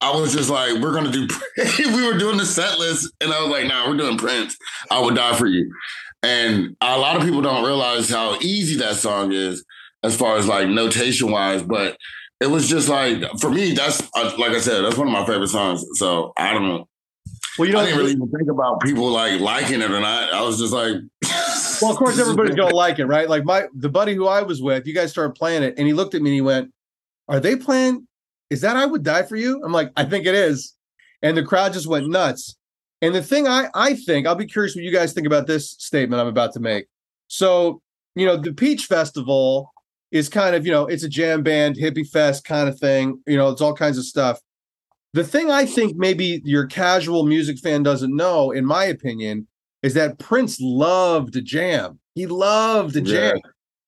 I 0.00 0.14
was 0.16 0.32
just 0.32 0.48
like, 0.48 0.80
we're 0.80 0.94
gonna 0.94 1.10
do 1.10 1.28
we 1.78 2.06
were 2.06 2.16
doing 2.16 2.36
the 2.38 2.46
set 2.46 2.78
list, 2.78 3.12
and 3.20 3.32
I 3.32 3.42
was 3.42 3.50
like, 3.50 3.66
nah, 3.66 3.88
we're 3.88 3.96
doing 3.96 4.16
Prince. 4.16 4.56
I 4.90 5.00
would 5.00 5.14
die 5.16 5.36
for 5.36 5.46
you. 5.46 5.70
And 6.22 6.76
a 6.80 6.98
lot 6.98 7.16
of 7.16 7.22
people 7.22 7.42
don't 7.42 7.64
realize 7.64 8.10
how 8.10 8.36
easy 8.40 8.76
that 8.78 8.96
song 8.96 9.32
is 9.32 9.64
as 10.02 10.16
far 10.16 10.36
as 10.36 10.46
like 10.48 10.68
notation 10.68 11.30
wise, 11.30 11.62
but 11.62 11.96
it 12.40 12.50
was 12.50 12.68
just 12.68 12.88
like 12.88 13.22
for 13.40 13.50
me, 13.50 13.72
that's 13.72 14.00
uh, 14.14 14.32
like 14.38 14.52
I 14.52 14.60
said, 14.60 14.82
that's 14.82 14.96
one 14.96 15.08
of 15.08 15.12
my 15.12 15.26
favorite 15.26 15.48
songs. 15.48 15.84
So 15.94 16.32
I 16.36 16.52
don't 16.52 16.66
know. 16.68 16.88
well, 17.58 17.66
you 17.66 17.74
know, 17.74 17.80
I 17.80 17.86
didn't 17.86 17.98
really 17.98 18.12
even 18.12 18.30
think 18.30 18.48
about 18.50 18.80
people 18.80 19.10
like 19.10 19.40
liking 19.40 19.80
it 19.80 19.90
or 19.90 20.00
not. 20.00 20.32
I 20.32 20.42
was 20.42 20.58
just 20.58 20.72
like, 20.72 20.96
well, 21.82 21.90
of 21.90 21.96
course, 21.96 22.18
everybody's 22.18 22.54
going 22.54 22.70
to 22.70 22.76
like 22.76 22.98
it, 22.98 23.06
right? 23.06 23.28
Like 23.28 23.44
my 23.44 23.66
the 23.74 23.88
buddy 23.88 24.14
who 24.14 24.26
I 24.26 24.42
was 24.42 24.62
with, 24.62 24.86
you 24.86 24.94
guys 24.94 25.10
started 25.10 25.34
playing 25.34 25.62
it, 25.62 25.74
and 25.78 25.86
he 25.86 25.92
looked 25.92 26.14
at 26.14 26.22
me 26.22 26.30
and 26.30 26.34
he 26.34 26.40
went, 26.40 26.72
"Are 27.28 27.40
they 27.40 27.56
playing? 27.56 28.06
Is 28.50 28.60
that 28.60 28.76
I 28.76 28.86
Would 28.86 29.02
Die 29.02 29.22
for 29.24 29.36
You?" 29.36 29.62
I'm 29.64 29.72
like, 29.72 29.90
"I 29.96 30.04
think 30.04 30.26
it 30.26 30.34
is," 30.34 30.74
and 31.22 31.36
the 31.36 31.44
crowd 31.44 31.72
just 31.72 31.86
went 31.86 32.08
nuts. 32.08 32.56
And 33.00 33.14
the 33.14 33.22
thing 33.22 33.46
I 33.46 33.68
I 33.74 33.94
think 33.94 34.26
I'll 34.26 34.34
be 34.34 34.46
curious 34.46 34.74
what 34.74 34.84
you 34.84 34.92
guys 34.92 35.12
think 35.12 35.26
about 35.26 35.46
this 35.46 35.70
statement 35.72 36.20
I'm 36.20 36.26
about 36.26 36.52
to 36.54 36.60
make. 36.60 36.86
So 37.28 37.80
you 38.14 38.26
know, 38.26 38.36
the 38.36 38.52
Peach 38.52 38.86
Festival 38.86 39.72
is 40.10 40.28
kind 40.28 40.56
of 40.56 40.64
you 40.66 40.72
know 40.72 40.86
it's 40.86 41.04
a 41.04 41.08
jam 41.08 41.42
band 41.42 41.76
hippie 41.76 42.08
fest 42.08 42.44
kind 42.44 42.68
of 42.68 42.78
thing. 42.78 43.20
You 43.26 43.36
know, 43.36 43.50
it's 43.50 43.60
all 43.60 43.74
kinds 43.74 43.98
of 43.98 44.04
stuff. 44.04 44.40
The 45.14 45.24
thing 45.24 45.50
I 45.50 45.64
think 45.64 45.96
maybe 45.96 46.42
your 46.44 46.66
casual 46.66 47.24
music 47.24 47.58
fan 47.58 47.82
doesn't 47.82 48.14
know, 48.14 48.50
in 48.50 48.64
my 48.66 48.84
opinion, 48.84 49.46
is 49.82 49.94
that 49.94 50.18
Prince 50.18 50.58
loved 50.60 51.32
to 51.34 51.40
jam. 51.40 51.98
He 52.14 52.26
loved 52.26 52.94
to 52.94 53.00
Yeah. 53.00 53.30
jam. 53.30 53.38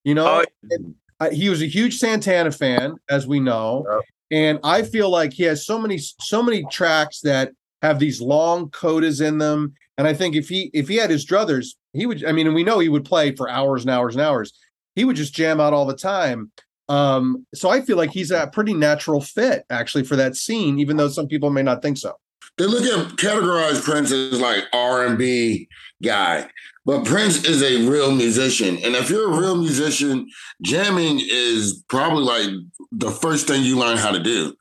You 0.05 0.15
know, 0.15 0.45
Oh, 0.73 0.79
uh, 1.21 1.31
he 1.31 1.51
was 1.51 1.61
a 1.61 1.67
huge 1.67 1.99
Santana 1.99 2.51
fan, 2.51 2.95
as 3.11 3.27
we 3.27 3.39
know, 3.39 3.85
Yep. 3.91 4.01
and 4.31 4.59
I 4.65 4.83
feel 4.83 5.11
like 5.11 5.35
he 5.35 5.43
has 5.43 5.67
so 5.67 5.79
many 5.79 5.99
so 5.99 6.43
many 6.43 6.65
tracks 6.71 7.21
that 7.21 7.53
have 7.83 7.99
these 7.99 8.21
long 8.21 8.71
codas 8.71 9.25
in 9.25 9.39
them. 9.39 9.75
And 9.99 10.07
I 10.07 10.15
think 10.15 10.35
if 10.35 10.49
he 10.49 10.71
if 10.73 10.89
he 10.89 10.97
had 10.97 11.11
his 11.11 11.27
druthers, 11.27 11.75
he 11.93 12.07
would. 12.07 12.25
I 12.25 12.33
mean, 12.33 12.47
and 12.47 12.55
we 12.55 12.65
know 12.65 12.79
he 12.79 12.89
would 12.89 13.05
play 13.05 13.35
for 13.35 13.49
hours 13.49 13.83
and 13.83 13.91
hours 13.91 14.15
and 14.15 14.23
hours. 14.23 14.53
He 14.95 15.05
would 15.05 15.17
just 15.17 15.35
jam 15.35 15.61
out 15.61 15.73
all 15.73 15.87
the 15.87 15.97
time. 15.97 16.51
Um, 16.89 17.47
so 17.55 17.71
I 17.71 17.83
feel 17.83 17.97
like 17.97 18.11
he's 18.11 18.33
a 18.33 18.49
pretty 18.53 18.75
natural 18.75 19.21
fit 19.21 19.65
actually 19.71 20.03
for 20.03 20.17
that 20.17 20.35
scene, 20.35 20.81
even 20.81 20.97
though 20.97 21.09
some 21.09 21.29
people 21.29 21.51
may 21.51 21.63
not 21.63 21.83
think 21.83 21.99
so. 21.99 22.17
they 22.59 22.67
look 22.67 22.83
at 22.83 23.17
categorize 23.17 23.81
Prince 23.83 24.11
as 24.11 24.41
like 24.41 24.65
R 24.73 25.07
and 25.07 25.17
B 25.17 25.69
guy, 26.03 26.49
but 26.85 27.05
Prince 27.05 27.45
is 27.45 27.63
a 27.63 27.89
real 27.89 28.11
musician, 28.11 28.79
and 28.79 28.97
if 28.97 29.09
you're 29.09 29.33
a 29.33 29.39
real 29.39 29.57
musician, 29.57 30.27
jamming 30.63 31.21
is 31.23 31.85
probably 31.89 32.25
like 32.25 32.51
the 32.91 33.11
first 33.13 33.47
thing 33.47 33.63
you 33.63 33.79
learn 33.79 33.97
how 33.97 34.11
to 34.11 34.21
do. 34.21 34.55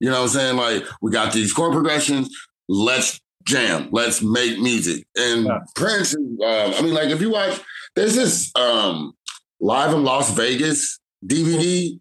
You 0.00 0.10
know 0.10 0.22
what 0.22 0.22
I'm 0.22 0.28
saying? 0.28 0.56
Like 0.56 0.84
we 1.00 1.12
got 1.12 1.32
these 1.32 1.52
chord 1.52 1.72
progressions, 1.72 2.28
let's 2.68 3.20
jam, 3.44 3.88
let's 3.92 4.22
make 4.22 4.58
music. 4.58 5.06
And 5.16 5.46
Yeah. 5.46 5.58
Prince, 5.74 6.14
uh, 6.14 6.72
I 6.76 6.82
mean, 6.82 6.94
like 6.94 7.10
if 7.10 7.20
you 7.20 7.30
watch, 7.30 7.60
there's 7.94 8.14
this 8.14 8.50
um, 8.56 9.12
live 9.60 9.92
in 9.94 10.04
Las 10.04 10.30
Vegas 10.34 10.98
DVD, 11.24 11.98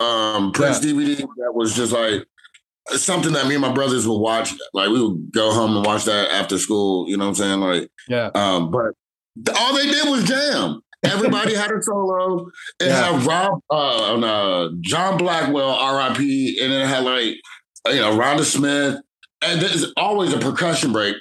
um, 0.00 0.52
Prince 0.52 0.80
DVD 0.80 1.16
that 1.18 1.52
was 1.54 1.74
just 1.74 1.92
like 1.92 2.24
something 2.90 3.32
that 3.32 3.46
me 3.46 3.54
and 3.56 3.62
my 3.62 3.72
brothers 3.72 4.06
would 4.06 4.18
watch. 4.18 4.54
Like 4.72 4.90
we 4.90 5.02
would 5.02 5.32
go 5.32 5.52
home 5.52 5.76
and 5.76 5.84
watch 5.84 6.04
that 6.04 6.30
after 6.30 6.58
school. 6.58 7.08
You 7.08 7.16
know 7.16 7.24
what 7.24 7.28
I'm 7.30 7.34
saying? 7.34 7.60
Like, 7.60 7.90
Yeah. 8.08 8.30
um, 8.34 8.70
but 8.70 8.92
all 9.58 9.74
they 9.74 9.86
did 9.90 10.08
was 10.08 10.24
jam. 10.24 10.80
Everybody 11.04 11.54
had 11.54 11.70
a 11.70 11.82
solo. 11.82 12.48
It 12.80 12.86
Yeah. 12.86 13.12
had 13.12 13.26
Rob, 13.26 13.60
uh, 13.70 14.12
on, 14.14 14.24
uh, 14.24 14.68
John 14.80 15.18
Blackwell, 15.18 15.68
R.I.P., 15.70 16.58
and 16.62 16.72
then 16.72 16.82
it 16.82 16.86
had 16.88 17.04
like 17.04 17.36
you 17.94 18.00
know 18.00 18.16
Rhonda 18.18 18.44
Smith, 18.44 19.00
and 19.42 19.60
there's 19.60 19.92
always 19.96 20.32
a 20.32 20.38
percussion 20.38 20.92
break. 20.92 21.16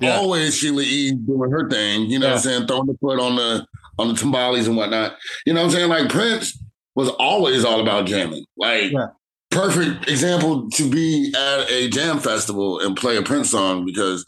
Yeah. 0.00 0.16
Always 0.16 0.56
Sheila 0.56 0.82
E. 0.82 1.12
doing 1.12 1.50
her 1.50 1.68
thing. 1.68 2.02
You 2.10 2.18
know 2.20 2.28
what 2.28 2.34
I'm 2.34 2.40
saying? 2.40 2.66
Throwing 2.68 2.86
the 2.86 2.96
foot 3.00 3.18
on 3.18 3.36
the 3.36 3.66
on 3.98 4.08
the 4.08 4.14
timbales 4.14 4.66
and 4.66 4.76
whatnot. 4.76 5.16
You 5.44 5.52
know 5.54 5.60
what 5.60 5.66
I'm 5.66 5.72
saying? 5.72 5.88
Like 5.88 6.08
Prince 6.08 6.56
was 6.94 7.08
always 7.18 7.64
all 7.64 7.80
about 7.80 8.06
jamming. 8.06 8.44
Like 8.56 8.92
Yeah. 8.92 9.08
perfect 9.50 10.08
example 10.08 10.70
to 10.70 10.88
be 10.88 11.32
at 11.36 11.68
a 11.70 11.88
jam 11.90 12.20
festival 12.20 12.78
and 12.78 12.96
play 12.96 13.16
a 13.16 13.22
Prince 13.22 13.50
song 13.50 13.84
because 13.84 14.24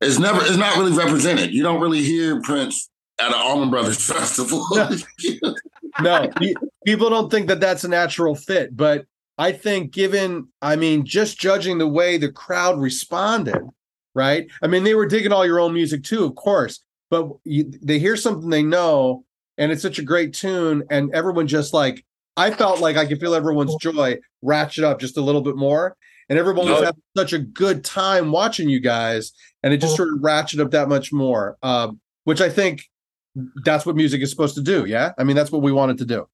it's 0.00 0.18
never 0.18 0.40
it's 0.42 0.56
not 0.56 0.76
really 0.78 0.92
represented. 0.92 1.52
You 1.52 1.62
don't 1.62 1.80
really 1.82 2.02
hear 2.02 2.40
Prince 2.40 2.88
at 3.20 3.28
an 3.28 3.34
Allman 3.34 3.68
Brothers 3.70 4.02
festival. 4.10 4.66
No. 4.72 4.88
no, 6.00 6.30
people 6.86 7.10
don't 7.10 7.30
think 7.30 7.48
that 7.48 7.60
that's 7.60 7.84
a 7.84 7.88
natural 7.88 8.34
fit, 8.34 8.74
but 8.74 9.04
I 9.38 9.52
think 9.52 9.92
given, 9.92 10.48
I 10.62 10.76
mean, 10.76 11.04
just 11.04 11.38
judging 11.38 11.78
the 11.78 11.88
way 11.88 12.16
the 12.16 12.30
crowd 12.30 12.80
responded, 12.80 13.62
right? 14.14 14.46
I 14.62 14.66
mean, 14.66 14.84
they 14.84 14.94
were 14.94 15.06
digging 15.06 15.32
all 15.32 15.46
your 15.46 15.60
own 15.60 15.74
music 15.74 16.04
too, 16.04 16.24
of 16.24 16.34
course, 16.36 16.80
but 17.10 17.28
you, 17.44 17.70
they 17.82 17.98
hear 17.98 18.16
something 18.16 18.50
they 18.50 18.62
know, 18.62 19.24
and 19.58 19.72
it's 19.72 19.82
such 19.82 19.98
a 19.98 20.04
great 20.04 20.34
tune, 20.34 20.84
and 20.90 21.12
everyone 21.14 21.46
just 21.46 21.74
like, 21.74 22.04
I 22.36 22.50
felt 22.50 22.80
like 22.80 22.96
I 22.96 23.06
could 23.06 23.20
feel 23.20 23.34
everyone's 23.34 23.76
joy 23.76 24.18
ratchet 24.42 24.84
up 24.84 25.00
just 25.00 25.16
a 25.16 25.20
little 25.20 25.40
bit 25.40 25.56
more, 25.56 25.96
and 26.28 26.38
everyone 26.38 26.68
was 26.68 26.82
having 26.82 27.02
such 27.16 27.32
a 27.32 27.38
good 27.38 27.84
time 27.84 28.32
watching 28.32 28.68
you 28.68 28.80
guys, 28.80 29.32
and 29.62 29.72
it 29.72 29.78
just 29.78 29.96
sort 29.96 30.12
of 30.12 30.20
ratcheted 30.20 30.60
up 30.60 30.70
that 30.72 30.88
much 30.88 31.12
more, 31.12 31.56
um, 31.62 32.00
which 32.24 32.40
I 32.40 32.48
think 32.48 32.82
that's 33.64 33.84
what 33.84 33.96
music 33.96 34.22
is 34.22 34.30
supposed 34.30 34.54
to 34.56 34.62
do. 34.62 34.84
Yeah, 34.84 35.12
I 35.18 35.24
mean 35.24 35.36
that's 35.36 35.52
what 35.52 35.62
we 35.62 35.72
wanted 35.72 35.98
to 35.98 36.04
do. 36.04 36.28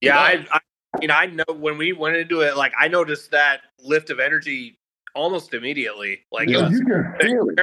Yeah, 0.00 0.18
I, 0.18 0.46
I 0.52 0.60
you 1.00 1.08
know, 1.08 1.14
I 1.14 1.26
know 1.26 1.44
when 1.54 1.78
we 1.78 1.92
went 1.92 2.16
into 2.16 2.40
it, 2.40 2.56
like 2.56 2.72
I 2.78 2.88
noticed 2.88 3.30
that 3.30 3.60
lift 3.82 4.10
of 4.10 4.20
energy 4.20 4.78
almost 5.14 5.54
immediately. 5.54 6.20
Like 6.32 6.48
Yeah. 6.48 6.62
was 6.68 6.72
you 6.72 6.84
can 6.84 7.14
feel 7.20 7.48
it. 7.50 7.60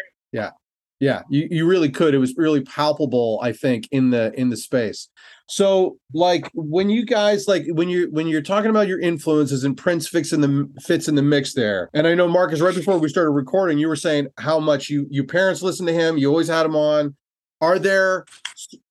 Yeah, 0.99 1.21
you, 1.29 1.47
you 1.51 1.67
really 1.67 1.89
could. 1.89 2.15
It 2.15 2.17
was 2.17 2.33
really 2.37 2.61
palpable, 2.61 3.39
I 3.43 3.51
think, 3.51 3.87
in 3.91 4.09
the 4.09 4.33
in 4.39 4.49
the 4.49 4.57
space. 4.57 5.09
So, 5.47 5.97
like 6.11 6.49
when 6.55 6.89
you 6.89 7.05
guys 7.05 7.47
like 7.47 7.65
when 7.69 7.87
you 7.87 8.09
when 8.11 8.25
you're 8.27 8.41
talking 8.41 8.71
about 8.71 8.87
your 8.87 8.99
influences 8.99 9.63
and 9.63 9.77
Prince 9.77 10.07
fits 10.07 10.33
in 10.33 10.41
the 10.41 10.67
fits 10.81 11.07
in 11.07 11.13
the 11.13 11.21
mix 11.21 11.53
there. 11.53 11.89
And 11.93 12.07
I 12.07 12.15
know 12.15 12.27
Marcus, 12.27 12.61
right 12.61 12.73
before 12.73 12.97
we 12.97 13.09
started 13.09 13.29
recording, 13.29 13.77
you 13.77 13.87
were 13.87 13.95
saying 13.95 14.29
how 14.39 14.59
much 14.59 14.89
you 14.89 15.05
your 15.11 15.25
parents 15.25 15.61
listened 15.61 15.87
to 15.87 15.93
him. 15.93 16.17
You 16.17 16.29
always 16.29 16.47
had 16.47 16.65
him 16.65 16.75
on. 16.75 17.15
Are 17.61 17.77
there 17.77 18.25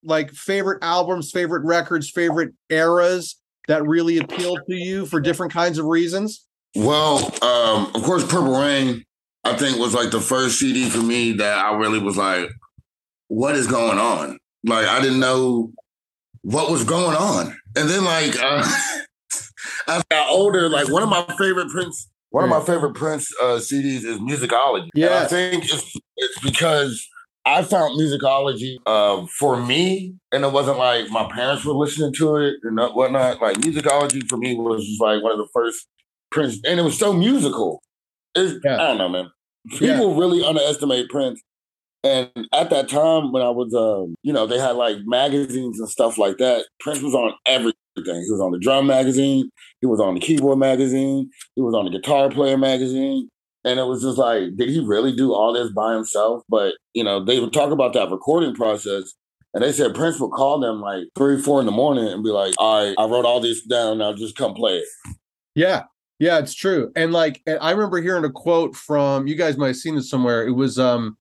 like 0.05 0.31
favorite 0.31 0.85
albums, 0.85 1.33
favorite 1.33 1.65
records, 1.65 2.09
favorite 2.09 2.53
eras 2.71 3.37
that 3.69 3.87
really 3.87 4.19
appealed 4.19 4.61
to 4.69 4.75
you 4.75 5.07
for 5.07 5.21
different 5.21 5.53
kinds 5.53 5.79
of 5.79 5.87
reasons? 5.87 6.47
Well, 6.75 7.19
um, 7.43 7.91
of 7.95 8.03
course, 8.03 8.23
Purple 8.25 8.59
Rain, 8.61 9.05
I 9.45 9.57
think, 9.57 9.79
was 9.79 9.95
like 9.95 10.11
the 10.11 10.21
first 10.21 10.59
CD 10.59 10.89
for 10.89 11.03
me 11.03 11.33
that 11.33 11.59
I 11.59 11.75
really 11.75 11.99
was 11.99 12.17
like, 12.17 12.51
what 13.29 13.57
is 13.57 13.67
going 13.67 13.99
on? 13.99 14.39
Like, 14.65 14.87
I 14.87 15.01
didn't 15.01 15.21
know 15.21 15.73
what 16.43 16.71
was 16.71 16.85
going 16.85 17.17
on. 17.17 17.57
And 17.77 17.89
then, 17.89 18.05
like, 18.05 18.37
uh, 18.41 18.63
as 19.33 19.51
I 19.89 20.03
got 20.11 20.29
older, 20.29 20.69
like, 20.69 20.91
one 20.91 21.03
of 21.03 21.09
my 21.09 21.25
favorite 21.39 21.71
Prince, 21.71 22.09
one 22.31 22.45
of 22.45 22.51
my 22.51 22.61
favorite 22.61 22.95
Prince 22.95 23.33
uh, 23.41 23.57
CDs 23.57 24.05
is 24.05 24.19
Musicology. 24.19 24.91
And 24.95 25.05
I 25.07 25.27
think 25.27 25.65
it's, 25.65 25.97
it's 26.17 26.41
because 26.41 27.09
I 27.47 27.63
found 27.63 27.99
Musicology 27.99 28.77
uh, 28.87 29.25
for 29.39 29.57
me, 29.57 30.17
and 30.33 30.45
it 30.45 30.53
wasn't 30.53 30.79
like 30.79 31.09
my 31.11 31.31
parents 31.33 31.65
were 31.65 31.75
listening 31.75 32.13
to 32.15 32.37
it 32.37 32.57
and 32.65 32.77
whatnot. 32.77 33.41
Like, 33.41 33.59
Musicology 33.59 34.29
for 34.29 34.37
me 34.37 34.57
was 34.57 34.85
just 34.85 35.01
like 35.01 35.23
one 35.23 35.33
of 35.33 35.39
the 35.39 35.49
first 35.55 35.87
Prince, 36.33 36.59
and 36.67 36.81
it 36.81 36.83
was 36.83 36.99
so 36.99 37.13
musical. 37.13 37.83
It's, 38.35 38.61
Yeah. 38.65 38.75
I 38.75 38.89
don't 38.89 38.99
know, 38.99 39.09
man. 39.09 39.31
People 39.71 40.17
really 40.17 40.45
underestimate 40.45 41.09
Prince. 41.09 41.41
And 42.05 42.31
at 42.53 42.71
that 42.71 42.89
time, 42.89 43.33
when 43.33 43.43
I 43.43 43.51
was, 43.51 43.73
um, 43.75 44.15
you 44.23 44.33
know, 44.33 44.47
they 44.47 44.59
had 44.59 44.77
like 44.77 44.99
magazines 45.07 45.81
and 45.81 45.89
stuff 45.89 46.19
like 46.19 46.39
that. 46.39 46.67
Prince 46.81 47.01
was 47.01 47.15
on 47.15 47.33
everything. 47.47 47.75
He 47.97 48.31
was 48.31 48.41
on 48.41 48.53
the 48.53 48.59
drum 48.59 48.87
magazine. 48.87 49.51
He 49.81 49.87
was 49.87 50.01
on 50.01 50.15
the 50.15 50.21
keyboard 50.21 50.59
magazine. 50.59 51.31
He 51.55 51.63
was 51.63 51.75
on 51.75 51.87
the 51.87 51.91
guitar 51.91 52.29
player 52.29 52.59
magazine. 52.59 53.29
And 53.67 53.81
it 53.81 53.85
was 53.85 54.01
just 54.03 54.17
like, 54.17 54.57
did 54.57 54.69
he 54.69 54.81
really 54.81 55.15
do 55.15 55.35
all 55.35 55.53
this 55.53 55.73
by 55.73 55.93
himself? 55.93 56.45
But, 56.49 56.75
you 56.95 57.03
know, 57.03 57.23
they 57.23 57.41
would 57.41 57.53
talk 57.53 57.73
about 57.73 57.93
that 57.95 58.11
recording 58.11 58.55
process. 58.55 59.13
And 59.53 59.65
they 59.65 59.73
said 59.73 59.95
Prince 59.95 60.21
would 60.21 60.31
call 60.31 60.61
them 60.61 60.81
like 60.81 61.05
three, 61.17 61.43
four 61.43 61.59
in 61.59 61.67
the 61.67 61.73
morning 61.73 62.07
and 62.07 62.23
be 62.23 62.31
like, 62.31 62.55
all 62.59 62.87
right, 62.87 62.95
I 62.97 63.07
wrote 63.07 63.25
all 63.25 63.41
this 63.41 63.67
down. 63.67 63.99
Now 63.99 64.15
just 64.15 64.37
come 64.37 64.55
play 64.55 64.75
it. 64.77 64.87
Yeah. 65.57 65.85
Yeah, 66.19 66.39
it's 66.39 66.55
true. 66.55 66.93
And 66.95 67.13
like 67.13 67.43
and 67.47 67.59
I 67.61 67.73
remember 67.73 68.01
hearing 68.01 68.25
a 68.25 68.31
quote 68.31 68.75
from 68.75 69.27
you 69.27 69.35
guys 69.35 69.57
might 69.57 69.69
have 69.69 69.77
seen 69.77 69.97
this 69.97 70.09
somewhere. 70.09 70.47
It 70.47 70.53
was 70.53 70.79
um 70.79 71.19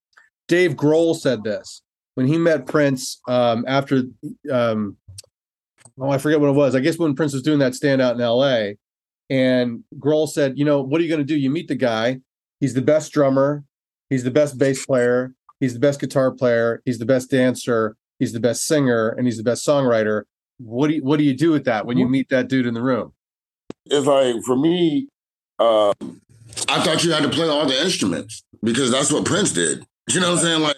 Dave 0.47 0.75
Grohl 0.75 1.15
said 1.15 1.43
this 1.43 1.81
when 2.13 2.27
he 2.27 2.37
met 2.37 2.65
Prince 2.65 3.19
um 3.27 3.65
after 3.67 4.03
um 4.51 4.95
oh 5.99 6.09
I 6.09 6.17
forget 6.17 6.39
what 6.39 6.49
it 6.49 6.55
was. 6.55 6.75
I 6.75 6.79
guess 6.79 6.97
when 6.97 7.15
Prince 7.15 7.33
was 7.33 7.41
doing 7.41 7.59
that 7.59 7.73
standout 7.73 8.13
in 8.13 8.19
LA 8.19 8.75
and 9.29 9.83
Grohl 9.99 10.29
said, 10.29 10.57
"You 10.57 10.65
know, 10.65 10.81
what 10.81 11.01
are 11.01 11.03
you 11.03 11.09
going 11.09 11.19
to 11.19 11.25
do? 11.25 11.37
You 11.37 11.49
meet 11.49 11.67
the 11.67 11.75
guy. 11.75 12.21
He's 12.59 12.73
the 12.73 12.81
best 12.81 13.11
drummer, 13.11 13.63
he's 14.09 14.23
the 14.23 14.31
best 14.31 14.57
bass 14.57 14.85
player, 14.85 15.33
he's 15.59 15.73
the 15.73 15.79
best 15.79 15.99
guitar 15.99 16.31
player, 16.31 16.81
he's 16.85 16.99
the 16.99 17.05
best 17.05 17.29
dancer, 17.29 17.95
he's 18.19 18.33
the 18.33 18.39
best 18.39 18.65
singer, 18.65 19.09
and 19.09 19.27
he's 19.27 19.37
the 19.37 19.43
best 19.43 19.65
songwriter. 19.65 20.23
What 20.57 20.87
do 20.87 20.95
you, 20.95 21.03
what 21.03 21.17
do 21.17 21.25
you 21.25 21.35
do 21.35 21.51
with 21.51 21.65
that 21.65 21.85
when 21.85 21.97
you 21.97 22.07
meet 22.07 22.29
that 22.29 22.47
dude 22.47 22.65
in 22.65 22.73
the 22.73 22.81
room?" 22.81 23.13
it's 23.85 24.05
like 24.05 24.41
for 24.43 24.55
me, 24.55 25.07
uh, 25.59 25.93
I 26.69 26.83
thought 26.83 27.03
you 27.03 27.11
had 27.11 27.23
to 27.23 27.29
play 27.29 27.47
all 27.47 27.67
the 27.67 27.81
instruments 27.81 28.43
because 28.63 28.91
that's 28.91 29.11
what 29.11 29.25
Prince 29.25 29.51
did. 29.51 29.85
You 30.09 30.19
know 30.19 30.31
what 30.31 30.39
I'm 30.39 30.43
saying? 30.43 30.61
Like 30.61 30.77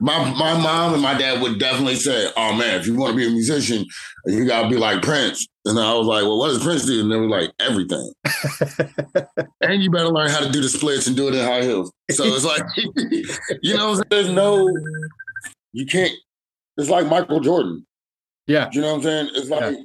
my 0.00 0.30
my 0.32 0.54
mom 0.60 0.94
and 0.94 1.02
my 1.02 1.16
dad 1.16 1.40
would 1.40 1.58
definitely 1.58 1.96
say, 1.96 2.30
"Oh 2.36 2.54
man, 2.54 2.78
if 2.80 2.86
you 2.86 2.94
want 2.94 3.12
to 3.12 3.16
be 3.16 3.26
a 3.26 3.30
musician, 3.30 3.84
you 4.26 4.46
gotta 4.46 4.68
be 4.68 4.76
like 4.76 5.02
Prince." 5.02 5.46
And 5.64 5.78
I 5.78 5.94
was 5.94 6.06
like, 6.06 6.22
"Well, 6.22 6.38
what 6.38 6.48
does 6.48 6.62
Prince 6.62 6.84
do?" 6.86 7.00
And 7.00 7.10
they 7.10 7.16
were 7.16 7.28
like, 7.28 7.50
"Everything." 7.60 8.12
and 9.60 9.82
you 9.82 9.90
better 9.90 10.08
learn 10.08 10.30
how 10.30 10.40
to 10.40 10.50
do 10.50 10.60
the 10.60 10.68
splits 10.68 11.06
and 11.06 11.16
do 11.16 11.28
it 11.28 11.34
in 11.34 11.44
high 11.44 11.62
heels. 11.62 11.92
So 12.10 12.24
it's 12.24 12.44
like, 12.44 12.62
you 13.62 13.76
know, 13.76 14.00
there's 14.10 14.30
no, 14.30 14.68
you 15.72 15.86
can't. 15.86 16.12
It's 16.76 16.90
like 16.90 17.06
Michael 17.06 17.40
Jordan. 17.40 17.86
Yeah. 18.46 18.68
You 18.72 18.80
know 18.80 18.88
what 18.88 18.96
I'm 18.96 19.02
saying? 19.02 19.30
It's 19.34 19.48
like 19.48 19.76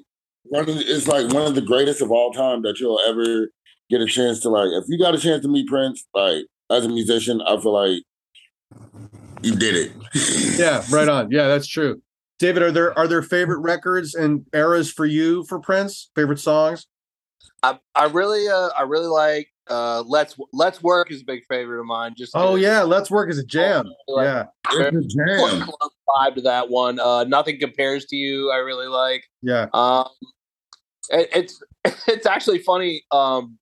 one 0.43 0.61
of 0.61 0.75
the, 0.75 0.83
it's 0.85 1.07
like 1.07 1.31
one 1.31 1.45
of 1.45 1.55
the 1.55 1.61
greatest 1.61 2.01
of 2.01 2.11
all 2.11 2.31
time 2.31 2.61
that 2.63 2.79
you'll 2.79 2.99
ever 3.07 3.49
get 3.89 4.01
a 4.01 4.05
chance 4.05 4.39
to 4.41 4.49
like. 4.49 4.69
If 4.71 4.85
you 4.87 4.99
got 4.99 5.15
a 5.15 5.19
chance 5.19 5.43
to 5.43 5.47
meet 5.47 5.67
Prince, 5.67 6.05
like 6.13 6.45
as 6.69 6.85
a 6.85 6.89
musician, 6.89 7.41
I 7.41 7.59
feel 7.61 7.73
like 7.73 8.03
you 9.41 9.55
did 9.55 9.75
it. 9.75 10.57
yeah, 10.59 10.83
right 10.91 11.07
on. 11.07 11.31
Yeah, 11.31 11.47
that's 11.47 11.67
true. 11.67 12.01
David, 12.39 12.63
are 12.63 12.71
there 12.71 12.97
are 12.97 13.07
there 13.07 13.21
favorite 13.21 13.59
records 13.59 14.15
and 14.15 14.45
eras 14.53 14.91
for 14.91 15.05
you 15.05 15.43
for 15.45 15.59
Prince? 15.59 16.09
Favorite 16.15 16.39
songs? 16.39 16.87
I, 17.63 17.77
I 17.95 18.05
really 18.05 18.47
uh 18.47 18.69
I 18.77 18.83
really 18.83 19.07
like 19.07 19.49
uh 19.69 20.01
let's 20.07 20.35
let's 20.53 20.81
work 20.81 21.11
is 21.11 21.21
a 21.21 21.25
big 21.25 21.41
favorite 21.49 21.79
of 21.81 21.85
mine. 21.85 22.13
Just 22.17 22.31
Oh 22.35 22.51
'cause 22.53 22.61
yeah, 22.61 22.81
Let's 22.83 23.11
Work 23.11 23.29
as 23.29 23.37
a 23.37 23.43
jam. 23.45 23.89
Like, 24.07 24.25
Yeah, 24.25 24.45
It's 24.71 24.95
a 24.95 25.01
jam. 25.01 25.61
Club 25.65 25.91
vibe 26.07 26.35
to 26.35 26.41
that 26.41 26.69
one. 26.69 26.99
Uh, 26.99 27.23
nothing 27.25 27.59
compares 27.59 28.05
to 28.05 28.15
you. 28.15 28.51
I 28.51 28.57
really 28.57 28.87
like. 28.87 29.23
yeah, 29.41 29.67
Um, 29.73 30.07
it, 31.09 31.29
it's 31.35 31.61
it's 32.07 32.25
actually 32.25 32.59
funny. 32.59 33.03
Um, 33.11 33.57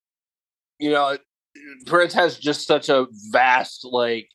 you 0.80 0.92
know, 0.92 1.18
Prince 1.88 2.14
has 2.14 2.38
just 2.38 2.68
such 2.68 2.90
a 2.90 3.08
vast 3.32 3.84
like 3.84 4.30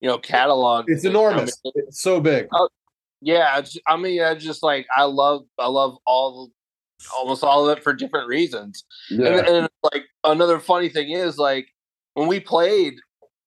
you 0.00 0.08
know 0.08 0.18
catalog. 0.18 0.86
it's 0.88 1.04
I 1.04 1.10
enormous. 1.10 1.58
mean, 1.64 1.72
It's 1.76 2.00
so 2.00 2.20
big. 2.20 2.48
yeah, 3.20 3.58
it's, 3.58 3.76
I 3.86 3.96
mean, 3.96 4.22
I 4.22 4.34
just 4.34 4.62
like 4.62 4.86
I 4.96 5.04
love 5.04 5.44
I 5.58 5.68
love 5.68 5.96
all 6.06 6.50
almost 7.14 7.44
all 7.44 7.68
of 7.68 7.76
it 7.76 7.84
for 7.84 7.92
different 7.92 8.28
reasons. 8.28 8.84
Yeah. 9.10 9.38
And, 9.38 9.46
and 9.48 9.68
like 9.92 10.04
another 10.24 10.58
funny 10.58 10.88
thing 10.88 11.10
is 11.10 11.38
like 11.38 11.68
when 12.14 12.28
we 12.28 12.40
played 12.40 12.94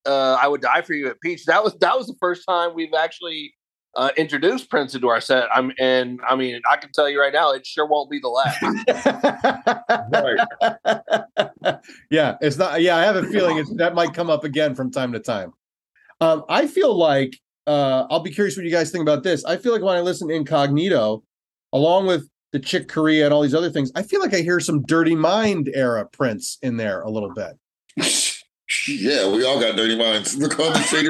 uh 0.06 0.38
I 0.41 0.48
would 0.48 0.62
die 0.62 0.82
for 0.82 0.94
you 0.94 1.08
at 1.10 1.20
Peach, 1.22 1.46
that 1.46 1.63
was 1.63 1.75
that 1.79 1.98
was 1.98 2.08
the 2.08 2.15
first 2.20 2.44
time 2.48 2.74
we've 2.75 2.94
actually 2.94 3.53
uh 3.96 4.12
introduced 4.18 4.70
Prince 4.70 4.94
into 4.94 5.08
our 5.10 5.20
set. 5.20 5.48
I'm 5.53 5.72
and 5.79 6.20
I 6.27 6.36
mean 6.36 6.62
I 6.70 6.77
can 6.77 6.91
tell 6.91 7.10
you 7.10 7.20
right 7.20 7.34
now 7.34 7.51
it 7.53 7.65
sure 7.65 7.88
won't 7.88 8.12
be 8.12 8.20
the 8.20 8.29
last. 8.29 8.62
yeah, 12.12 12.38
it's 12.41 12.58
not. 12.58 12.82
Yeah, 12.82 12.98
I 12.98 13.01
have 13.01 13.15
a 13.15 13.24
feeling 13.24 13.58
it's, 13.58 13.74
that 13.75 13.96
might 13.96 14.13
come 14.13 14.29
up 14.29 14.44
again 14.44 14.75
from 14.75 14.91
time 14.91 15.12
to 15.13 15.20
time. 15.20 15.53
Um, 16.21 16.43
I 16.49 16.67
feel 16.67 16.95
like 16.95 17.38
uh, 17.67 18.05
I'll 18.09 18.19
be 18.19 18.31
curious 18.31 18.57
what 18.57 18.65
you 18.65 18.71
guys 18.71 18.91
think 18.91 19.01
about 19.01 19.23
this. 19.23 19.45
I 19.45 19.57
feel 19.57 19.71
like 19.71 19.81
when 19.81 19.95
I 19.95 20.01
listen 20.01 20.27
to 20.27 20.33
Incognito, 20.33 21.23
along 21.71 22.07
with 22.07 22.27
the 22.51 22.59
Chick 22.59 22.88
Corea 22.88 23.25
and 23.25 23.33
all 23.33 23.41
these 23.41 23.55
other 23.55 23.69
things, 23.69 23.91
I 23.95 24.03
feel 24.03 24.19
like 24.19 24.33
I 24.33 24.41
hear 24.41 24.59
some 24.59 24.83
Dirty 24.83 25.15
Mind 25.15 25.69
era 25.73 26.05
Prince 26.11 26.57
in 26.61 26.77
there 26.77 27.01
a 27.01 27.09
little 27.09 27.33
bit. 27.33 27.57
Yeah, 28.88 29.29
we 29.29 29.43
all 29.45 29.59
got 29.59 29.75
dirty 29.75 29.97
minds. 29.97 30.35
The 30.39 30.83
shady. 30.83 31.09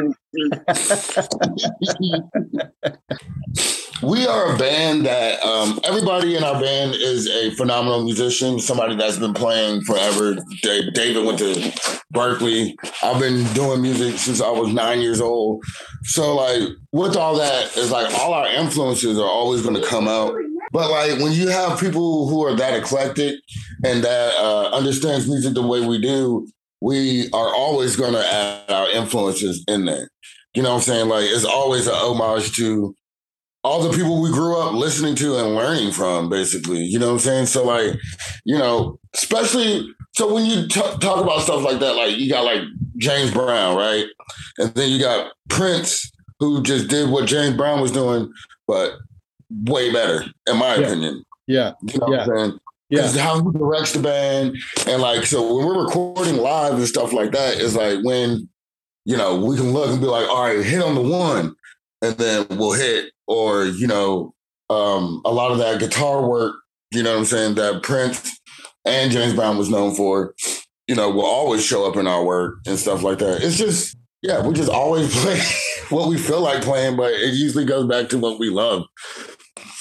we 4.02 4.26
are 4.26 4.56
a 4.56 4.58
band 4.58 5.06
that 5.06 5.42
um, 5.44 5.80
everybody 5.84 6.36
in 6.36 6.44
our 6.44 6.60
band 6.60 6.96
is 6.96 7.28
a 7.28 7.52
phenomenal 7.52 8.04
musician, 8.04 8.60
somebody 8.60 8.96
that's 8.96 9.20
been 9.20 9.34
playing 9.34 9.82
forever. 9.82 10.38
David 10.62 11.26
went 11.26 11.40
to 11.40 11.54
Berklee. 12.14 12.76
I've 13.04 13.20
been 13.20 13.46
doing 13.54 13.82
music 13.82 14.18
since 14.18 14.42
I 14.42 14.50
was 14.50 14.70
nine 14.70 15.02
years 15.02 15.22
old. 15.22 15.64
So, 16.04 16.36
like, 16.36 16.70
with 16.92 17.16
all 17.16 17.36
that, 17.36 17.66
it's 17.76 17.92
like 17.92 18.14
all 18.20 18.34
our 18.34 18.48
influences 18.48 19.20
are 19.20 19.28
always 19.28 19.62
going 19.62 19.80
to 19.80 19.88
come 19.88 20.08
out. 20.08 20.34
But 20.72 20.92
like 20.92 21.20
when 21.20 21.32
you 21.32 21.48
have 21.48 21.80
people 21.80 22.30
who 22.30 22.46
are 22.46 22.56
that 22.56 22.78
eclectic 22.78 23.36
and 23.84 24.04
that 24.04 24.36
uh, 24.38 24.70
understands 24.70 25.28
music 25.28 25.56
the 25.56 25.66
way 25.66 25.86
we 25.86 26.00
do, 26.00 26.48
we 26.82 27.30
are 27.32 27.54
always 27.54 27.96
going 27.96 28.14
to 28.14 28.26
add 28.26 28.70
our 28.70 28.90
influences 28.92 29.64
in 29.68 29.86
there. 29.86 30.10
You 30.54 30.64
know 30.64 30.70
what 30.70 30.76
I'm 30.78 30.82
saying? 30.82 31.10
Like 31.10 31.26
it's 31.26 31.46
always 31.46 31.88
an 31.88 31.96
homage 31.96 32.56
to 32.58 32.96
all 33.64 33.82
the 33.82 33.96
people 33.96 34.22
we 34.22 34.30
grew 34.32 34.58
up 34.60 34.74
listening 34.74 35.16
to 35.16 35.38
and 35.38 35.56
learning 35.56 35.92
from, 35.92 36.30
basically. 36.30 36.80
You 36.80 36.98
know 37.00 37.08
what 37.08 37.14
I'm 37.14 37.20
saying? 37.20 37.46
So, 37.48 37.66
like, 37.66 37.96
you 38.46 38.58
know, 38.58 39.00
especially 39.14 39.88
so 40.14 40.34
when 40.34 40.46
you 40.46 40.68
t- 40.68 40.82
talk 40.82 41.22
about 41.22 41.42
stuff 41.42 41.64
like 41.64 41.80
that, 41.80 41.94
like 41.96 42.18
you 42.18 42.30
got 42.30 42.44
like 42.44 42.62
James 42.98 43.32
Brown, 43.32 43.76
right? 43.78 44.06
And 44.58 44.74
then 44.74 44.90
you 44.92 45.00
got 45.00 45.32
Prince, 45.50 46.12
who 46.40 46.62
just 46.64 46.88
did 46.88 47.10
what 47.10 47.28
James 47.28 47.56
Brown 47.56 47.82
was 47.82 47.92
doing, 47.92 48.32
but 48.68 48.94
way 49.66 49.92
better, 49.92 50.26
in 50.48 50.58
my 50.58 50.76
Yeah. 50.76 50.82
opinion. 50.88 51.24
Yeah. 51.48 51.72
You 51.84 52.00
know 52.00 52.08
Yeah. 52.12 52.18
what 52.18 52.30
I'm 52.30 52.38
saying? 52.38 52.60
Yeah. 52.90 53.02
Because 53.02 53.18
how 53.18 53.36
he 53.44 53.58
directs 53.58 53.94
the 53.94 54.00
band, 54.00 54.58
and 54.88 55.02
like, 55.02 55.26
so 55.26 55.56
when 55.56 55.68
we're 55.68 55.84
recording 55.86 56.38
live 56.38 56.74
and 56.74 56.88
stuff 56.88 57.14
like 57.14 57.32
that, 57.32 57.58
is 57.58 57.76
like 57.76 58.00
when, 58.04 58.50
you 59.06 59.16
know, 59.16 59.36
we 59.44 59.56
can 59.58 59.74
look 59.74 59.90
and 59.90 60.02
be 60.02 60.08
like, 60.08 60.28
all 60.28 60.44
right, 60.44 60.64
hit 60.64 60.82
on 60.82 60.96
the 60.96 61.02
one, 61.02 61.56
and 62.02 62.18
then 62.18 62.48
we'll 62.52 62.74
hit, 62.74 63.12
or, 63.28 63.66
you 63.66 63.88
know, 63.88 64.34
um, 64.70 65.22
a 65.26 65.32
lot 65.32 65.52
of 65.52 65.58
that 65.58 65.80
guitar 65.80 66.28
work, 66.28 66.56
you 66.92 67.04
know 67.04 67.14
what 67.14 67.20
I'm 67.20 67.26
saying, 67.26 67.56
that 67.56 67.84
Prince 67.84 68.40
and 68.86 69.12
James 69.12 69.34
Brown 69.34 69.58
was 69.58 69.70
known 69.70 69.96
for, 69.96 70.34
you 70.88 70.96
know, 70.96 71.10
will 71.10 71.26
always 71.26 71.64
show 71.64 71.88
up 71.88 71.98
in 71.98 72.08
our 72.08 72.24
work 72.24 72.60
and 72.66 72.78
stuff 72.78 73.04
like 73.04 73.20
that. 73.20 73.44
It's 73.44 73.58
just, 73.58 73.98
yeah, 74.22 74.46
we 74.46 74.54
just 74.54 74.70
always 74.70 75.14
play 75.22 75.40
what 75.90 76.10
we 76.10 76.18
feel 76.18 76.42
like 76.42 76.64
playing, 76.64 76.98
but 76.98 77.12
it 77.14 77.34
usually 77.34 77.66
goes 77.66 77.88
back 77.88 78.10
to 78.10 78.18
what 78.18 78.40
we 78.40 78.50
love. 78.50 78.84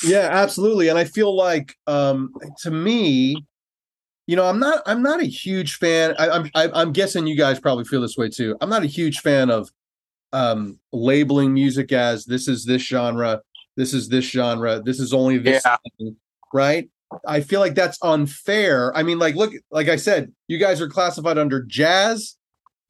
Yeah, 0.02 0.28
absolutely. 0.30 0.88
And 0.88 0.98
I 0.98 1.04
feel 1.04 1.34
like 1.34 1.74
um 1.86 2.32
to 2.62 2.70
me, 2.70 3.44
you 4.26 4.36
know, 4.36 4.44
I'm 4.44 4.58
not 4.58 4.82
I'm 4.86 5.02
not 5.02 5.20
a 5.20 5.26
huge 5.26 5.76
fan. 5.76 6.14
I, 6.18 6.30
I'm 6.30 6.50
I, 6.54 6.70
I'm 6.74 6.92
guessing 6.92 7.26
you 7.26 7.36
guys 7.36 7.58
probably 7.58 7.84
feel 7.84 8.00
this 8.00 8.16
way 8.16 8.28
too. 8.28 8.56
I'm 8.60 8.70
not 8.70 8.82
a 8.82 8.86
huge 8.86 9.20
fan 9.20 9.50
of 9.50 9.70
um 10.32 10.78
labeling 10.92 11.52
music 11.54 11.92
as 11.92 12.24
this 12.24 12.48
is 12.48 12.64
this 12.64 12.82
genre, 12.82 13.42
this 13.76 13.94
is 13.94 14.08
this 14.08 14.24
genre, 14.24 14.80
this 14.84 15.00
is 15.00 15.12
only 15.14 15.38
this 15.38 15.62
Yeah. 15.64 15.76
thing, 15.98 16.16
right? 16.52 16.88
I 17.26 17.40
feel 17.40 17.60
like 17.60 17.74
that's 17.74 17.98
unfair. 18.02 18.94
I 18.94 19.02
mean, 19.02 19.18
like, 19.18 19.34
look, 19.34 19.52
like 19.70 19.88
I 19.88 19.96
said, 19.96 20.30
you 20.46 20.58
guys 20.58 20.80
are 20.82 20.88
classified 20.88 21.38
under 21.38 21.62
jazz 21.62 22.36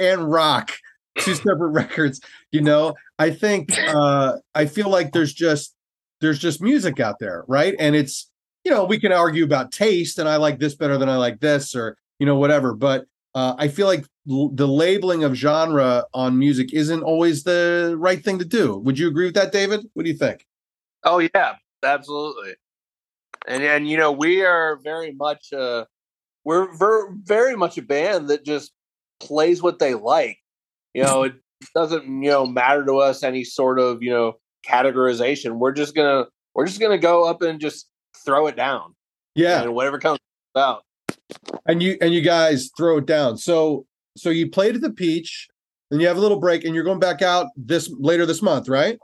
and 0.01 0.29
rock, 0.31 0.73
two 1.19 1.35
separate 1.37 1.69
records. 1.71 2.21
You 2.51 2.63
know, 2.63 2.95
I 3.19 3.31
think 3.31 3.71
uh 3.79 4.37
I 4.55 4.67
feel 4.67 4.89
like 4.91 5.13
there's 5.13 5.33
just 5.33 5.75
there's 6.21 6.39
just 6.41 6.61
music 6.61 6.99
out 6.99 7.21
there, 7.21 7.45
right? 7.47 7.75
And 7.79 7.95
it's 7.95 8.29
you 8.65 8.73
know 8.73 8.85
we 8.85 8.99
can 8.99 9.13
argue 9.13 9.45
about 9.45 9.71
taste, 9.71 10.19
and 10.19 10.29
I 10.29 10.37
like 10.37 10.59
this 10.59 10.75
better 10.75 10.99
than 10.99 11.09
I 11.09 11.17
like 11.17 11.39
this, 11.39 11.77
or 11.77 11.97
you 12.19 12.27
know 12.27 12.35
whatever. 12.37 12.75
But 12.75 13.05
uh, 13.37 13.55
I 13.57 13.69
feel 13.69 13.87
like 13.87 14.05
the 14.29 14.69
labeling 14.69 15.25
of 15.25 15.35
genre 15.35 16.05
on 16.13 16.39
music 16.39 16.75
isn't 16.75 17.03
always 17.03 17.45
the 17.45 17.97
right 17.99 18.23
thing 18.23 18.39
to 18.39 18.45
do. 18.45 18.77
Would 18.79 18.99
you 18.99 19.09
agree 19.09 19.25
with 19.25 19.35
that, 19.35 19.53
David? 19.53 19.87
What 19.95 20.05
do 20.05 20.11
you 20.11 20.17
think? 20.17 20.47
Oh 21.05 21.19
yeah, 21.19 21.55
absolutely. 21.83 22.55
And 23.47 23.63
and 23.63 23.89
you 23.89 23.97
know 23.97 24.13
we 24.13 24.45
are 24.45 24.77
very 24.77 25.13
much 25.13 25.53
uh 25.53 25.87
we're 26.45 26.71
ver- 26.77 27.13
very 27.23 27.57
much 27.57 27.79
a 27.79 27.83
band 27.83 28.29
that 28.29 28.45
just 28.45 28.73
plays 29.21 29.63
what 29.63 29.79
they 29.79 29.95
like. 29.95 30.39
You 30.93 31.05
know, 31.05 31.23
it 31.23 31.35
doesn't 31.75 32.05
you 32.05 32.31
know 32.31 32.45
matter 32.45 32.85
to 32.85 32.99
us 32.99 33.23
any 33.23 33.45
sort 33.45 33.79
of 33.79 34.03
you 34.03 34.11
know 34.11 34.35
categorization. 34.67 35.59
We're 35.59 35.73
just 35.73 35.95
gonna 35.95 36.27
we're 36.55 36.67
just 36.67 36.81
gonna 36.81 36.99
go 36.99 37.25
up 37.25 37.41
and 37.41 37.61
just 37.61 37.89
throw 38.25 38.47
it 38.47 38.57
down. 38.57 38.95
Yeah, 39.35 39.63
and 39.63 39.75
whatever 39.75 39.99
comes 39.99 40.19
out. 40.55 40.83
and 41.67 41.83
you 41.83 41.97
and 42.03 42.13
you 42.13 42.21
guys 42.21 42.71
throw 42.77 42.99
it 42.99 43.07
down. 43.07 43.39
So 43.39 43.87
so 44.19 44.31
you 44.31 44.51
played 44.51 44.75
at 44.75 44.81
the 44.81 44.91
Peach, 44.91 45.49
and 45.91 46.01
you 46.01 46.07
have 46.07 46.17
a 46.17 46.21
little 46.21 46.41
break, 46.41 46.65
and 46.65 46.75
you're 46.75 46.85
going 46.85 47.01
back 47.01 47.23
out 47.23 47.49
this 47.57 47.91
later 47.99 48.27
this 48.27 48.43
month, 48.43 48.69
right? 48.69 48.99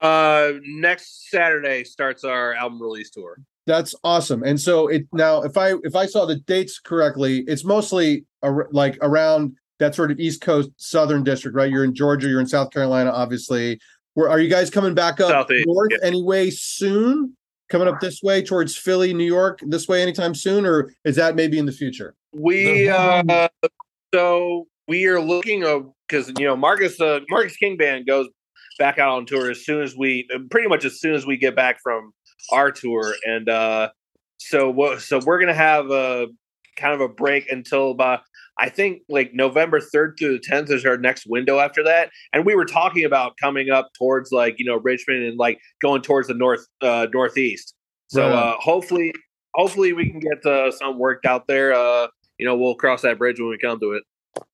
Uh, 0.00 0.52
next 0.64 1.30
Saturday 1.30 1.84
starts 1.84 2.24
our 2.24 2.54
album 2.54 2.82
release 2.82 3.10
tour. 3.10 3.38
That's 3.66 3.94
awesome. 4.02 4.42
And 4.42 4.60
so 4.60 4.88
it 4.88 5.06
now, 5.12 5.42
if 5.42 5.56
I 5.56 5.74
if 5.84 5.94
I 5.94 6.06
saw 6.06 6.26
the 6.26 6.36
dates 6.36 6.80
correctly, 6.80 7.44
it's 7.46 7.64
mostly 7.64 8.24
ar- 8.42 8.68
like 8.72 8.98
around 9.00 9.56
that 9.78 9.94
sort 9.94 10.10
of 10.10 10.18
East 10.18 10.40
Coast 10.40 10.70
Southern 10.76 11.22
district, 11.22 11.56
right? 11.56 11.70
You're 11.70 11.84
in 11.84 11.94
Georgia, 11.94 12.28
you're 12.28 12.40
in 12.40 12.46
South 12.46 12.70
Carolina, 12.70 13.10
obviously. 13.10 13.78
Where 14.14 14.28
are 14.28 14.40
you 14.40 14.50
guys 14.50 14.68
coming 14.70 14.94
back 14.94 15.20
up 15.20 15.30
Southeast, 15.30 15.66
north 15.66 15.90
yeah. 15.92 16.06
anyway 16.06 16.50
soon? 16.50 17.36
Coming 17.68 17.88
up 17.88 18.00
this 18.00 18.20
way 18.22 18.42
towards 18.42 18.76
Philly, 18.76 19.14
New 19.14 19.24
York, 19.24 19.60
this 19.66 19.88
way 19.88 20.02
anytime 20.02 20.34
soon, 20.34 20.66
or 20.66 20.92
is 21.04 21.16
that 21.16 21.36
maybe 21.36 21.58
in 21.58 21.64
the 21.64 21.72
future? 21.72 22.14
We 22.32 22.90
uh, 22.90 23.48
so 24.12 24.66
we 24.88 25.06
are 25.06 25.20
looking 25.20 25.60
because 26.08 26.32
you 26.38 26.46
know 26.46 26.56
Marcus 26.56 27.00
uh, 27.00 27.20
Marcus 27.28 27.56
King 27.56 27.76
Band 27.76 28.06
goes 28.06 28.28
back 28.78 28.98
out 28.98 29.16
on 29.16 29.26
tour 29.26 29.50
as 29.50 29.64
soon 29.64 29.82
as 29.82 29.96
we 29.96 30.28
pretty 30.50 30.68
much 30.68 30.84
as 30.84 31.00
soon 31.00 31.14
as 31.14 31.26
we 31.26 31.36
get 31.36 31.56
back 31.56 31.78
from 31.82 32.12
our 32.50 32.70
tour, 32.70 33.14
and 33.24 33.48
uh, 33.48 33.90
so 34.38 34.70
what? 34.70 35.00
So 35.00 35.20
we're 35.24 35.40
gonna 35.40 35.54
have 35.54 35.90
a 35.90 36.28
kind 36.76 36.94
of 36.94 37.00
a 37.00 37.08
break 37.08 37.50
until 37.50 37.90
about 37.90 38.20
I 38.58 38.68
think 38.68 39.02
like 39.08 39.32
November 39.32 39.80
third 39.80 40.16
through 40.18 40.34
the 40.34 40.40
tenth 40.40 40.70
is 40.70 40.84
our 40.84 40.98
next 40.98 41.26
window 41.26 41.58
after 41.58 41.82
that, 41.84 42.10
and 42.32 42.44
we 42.44 42.54
were 42.54 42.64
talking 42.64 43.04
about 43.04 43.34
coming 43.40 43.70
up 43.70 43.90
towards 43.98 44.30
like 44.32 44.56
you 44.58 44.64
know 44.64 44.76
Richmond 44.76 45.24
and 45.24 45.38
like 45.38 45.58
going 45.80 46.02
towards 46.02 46.28
the 46.28 46.34
north 46.34 46.66
uh, 46.80 47.06
northeast. 47.12 47.74
So 48.08 48.28
Right 48.28 48.34
uh, 48.34 48.56
hopefully, 48.58 49.12
hopefully 49.54 49.94
we 49.94 50.10
can 50.10 50.20
get 50.20 50.44
uh, 50.44 50.70
something 50.70 50.98
worked 50.98 51.24
out 51.24 51.46
there. 51.46 51.72
Uh, 51.72 52.08
you 52.38 52.46
know, 52.46 52.56
we'll 52.56 52.74
cross 52.74 53.02
that 53.02 53.18
bridge 53.18 53.38
when 53.38 53.48
we 53.48 53.58
come 53.58 53.78
to 53.80 53.92
it. 53.92 54.02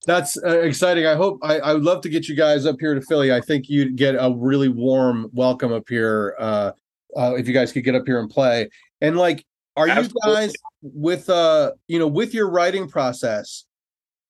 That's 0.07 0.37
uh, 0.43 0.61
exciting. 0.61 1.07
I 1.07 1.15
hope 1.15 1.39
I, 1.43 1.61
I 1.61 1.75
would 1.75 1.85
love 1.85 2.01
to 2.03 2.09
get 2.09 2.29
you 2.29 2.35
guys 2.35 2.67
up 2.67 2.77
here 2.81 2.95
to 2.95 3.01
Philly. 3.03 3.33
I 3.33 3.41
think 3.41 3.69
you'd 3.69 3.97
get 3.97 4.15
a 4.15 4.35
really 4.37 4.69
warm 4.69 5.31
welcome 5.33 5.73
up 5.73 5.85
here 5.89 6.35
uh, 6.39 6.73
uh, 7.17 7.35
if 7.37 7.47
you 7.47 7.55
guys 7.55 7.73
could 7.73 7.85
get 7.85 7.95
up 7.95 8.03
here 8.07 8.19
and 8.19 8.29
play. 8.29 8.69
And 9.01 9.17
like, 9.17 9.45
are 9.77 9.87
you 9.87 10.09
guys 10.25 10.53
with 10.83 11.31
uh 11.31 11.71
you 11.87 12.01
know 12.01 12.09
with 12.09 12.35
your 12.35 12.51
writing 12.51 12.89
process? 12.89 13.65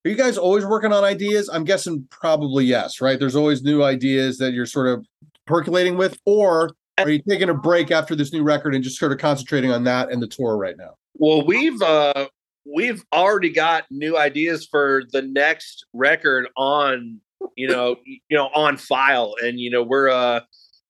Are 0.05 0.11
you 0.11 0.17
guys 0.17 0.37
always 0.37 0.65
working 0.67 0.93
on 0.93 1.05
ideas? 1.05 1.49
I'm 1.49 1.65
guessing 1.65 2.07
probably 2.11 2.65
yes, 2.65 3.01
right? 3.01 3.19
There's 3.19 3.35
always 3.35 3.63
new 3.63 3.83
ideas 3.83 4.39
that 4.39 4.53
you're 4.53 4.67
sort 4.67 4.89
of 4.89 5.05
percolating 5.47 5.97
with, 5.97 6.19
or 6.25 6.71
are 6.99 7.11
you 7.11 7.23
taking 7.29 7.49
a 7.49 7.55
break 7.55 7.91
after 7.91 8.15
this 8.15 8.33
new 8.33 8.43
record 8.43 8.75
and 8.75 8.85
just 8.85 8.99
sort 8.99 9.13
of 9.13 9.19
concentrating 9.19 9.71
on 9.71 9.85
that 9.85 10.11
and 10.13 10.23
the 10.23 10.29
tour 10.29 10.57
right 10.57 10.77
now? 10.77 10.95
Well, 11.15 11.45
we've 11.45 11.81
uh, 11.83 12.29
we've 12.75 13.05
already 13.13 13.51
got 13.51 13.85
new 13.91 14.17
ideas 14.17 14.67
for 14.71 15.03
the 15.13 15.23
next 15.23 15.87
record 15.93 16.49
on 16.57 17.21
you 17.57 17.69
know 17.69 17.97
you 18.05 18.37
know 18.37 18.49
on 18.55 18.77
file, 18.77 19.35
and 19.43 19.59
you 19.59 19.71
know 19.71 19.83
we're 19.83 20.09
uh 20.09 20.41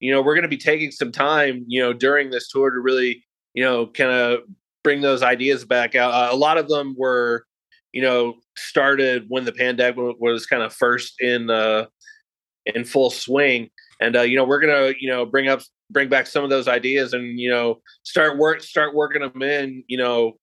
you 0.01 0.13
know 0.13 0.23
we're 0.23 0.35
going 0.35 0.43
to 0.43 0.49
be 0.49 0.57
taking 0.57 0.91
some 0.91 1.13
time 1.13 1.65
you 1.67 1.81
know 1.81 1.93
during 1.93 2.31
this 2.31 2.49
tour 2.49 2.71
to 2.71 2.81
really 2.81 3.25
you 3.55 3.63
know 3.63 3.87
kind 3.87 4.11
of 4.11 4.41
bring 4.83 5.01
those 5.01 5.23
ideas 5.23 5.65
back 5.65 5.95
out. 5.95 6.13
Uh, 6.13 6.33
a 6.33 6.37
lot 6.37 6.59
of 6.59 6.69
them 6.69 6.95
were 6.97 7.45
you 7.93 8.03
know 8.03 8.35
started 8.57 9.25
when 9.29 9.45
the 9.45 9.53
pandemic 9.53 10.17
was 10.19 10.47
kind 10.47 10.63
of 10.63 10.73
first 10.73 11.15
in 11.21 11.51
uh 11.51 11.87
in 12.67 12.85
full 12.85 13.11
swing 13.11 13.71
and 14.01 14.17
uh 14.17 14.21
you 14.21 14.37
know 14.37 14.45
we're 14.45 14.61
gonna 14.61 14.93
you 15.01 15.09
know 15.09 15.25
bring 15.25 15.49
up 15.49 15.61
bring 15.91 16.09
back 16.09 16.27
some 16.27 16.45
of 16.45 16.51
those 16.51 16.69
ideas 16.69 17.15
and 17.15 17.41
you 17.41 17.49
know 17.49 17.81
start 18.03 18.37
work 18.37 18.63
start 18.63 18.95
working 18.95 19.23
them 19.23 19.43
in 19.43 19.83
you 19.89 19.97
know 19.97 20.35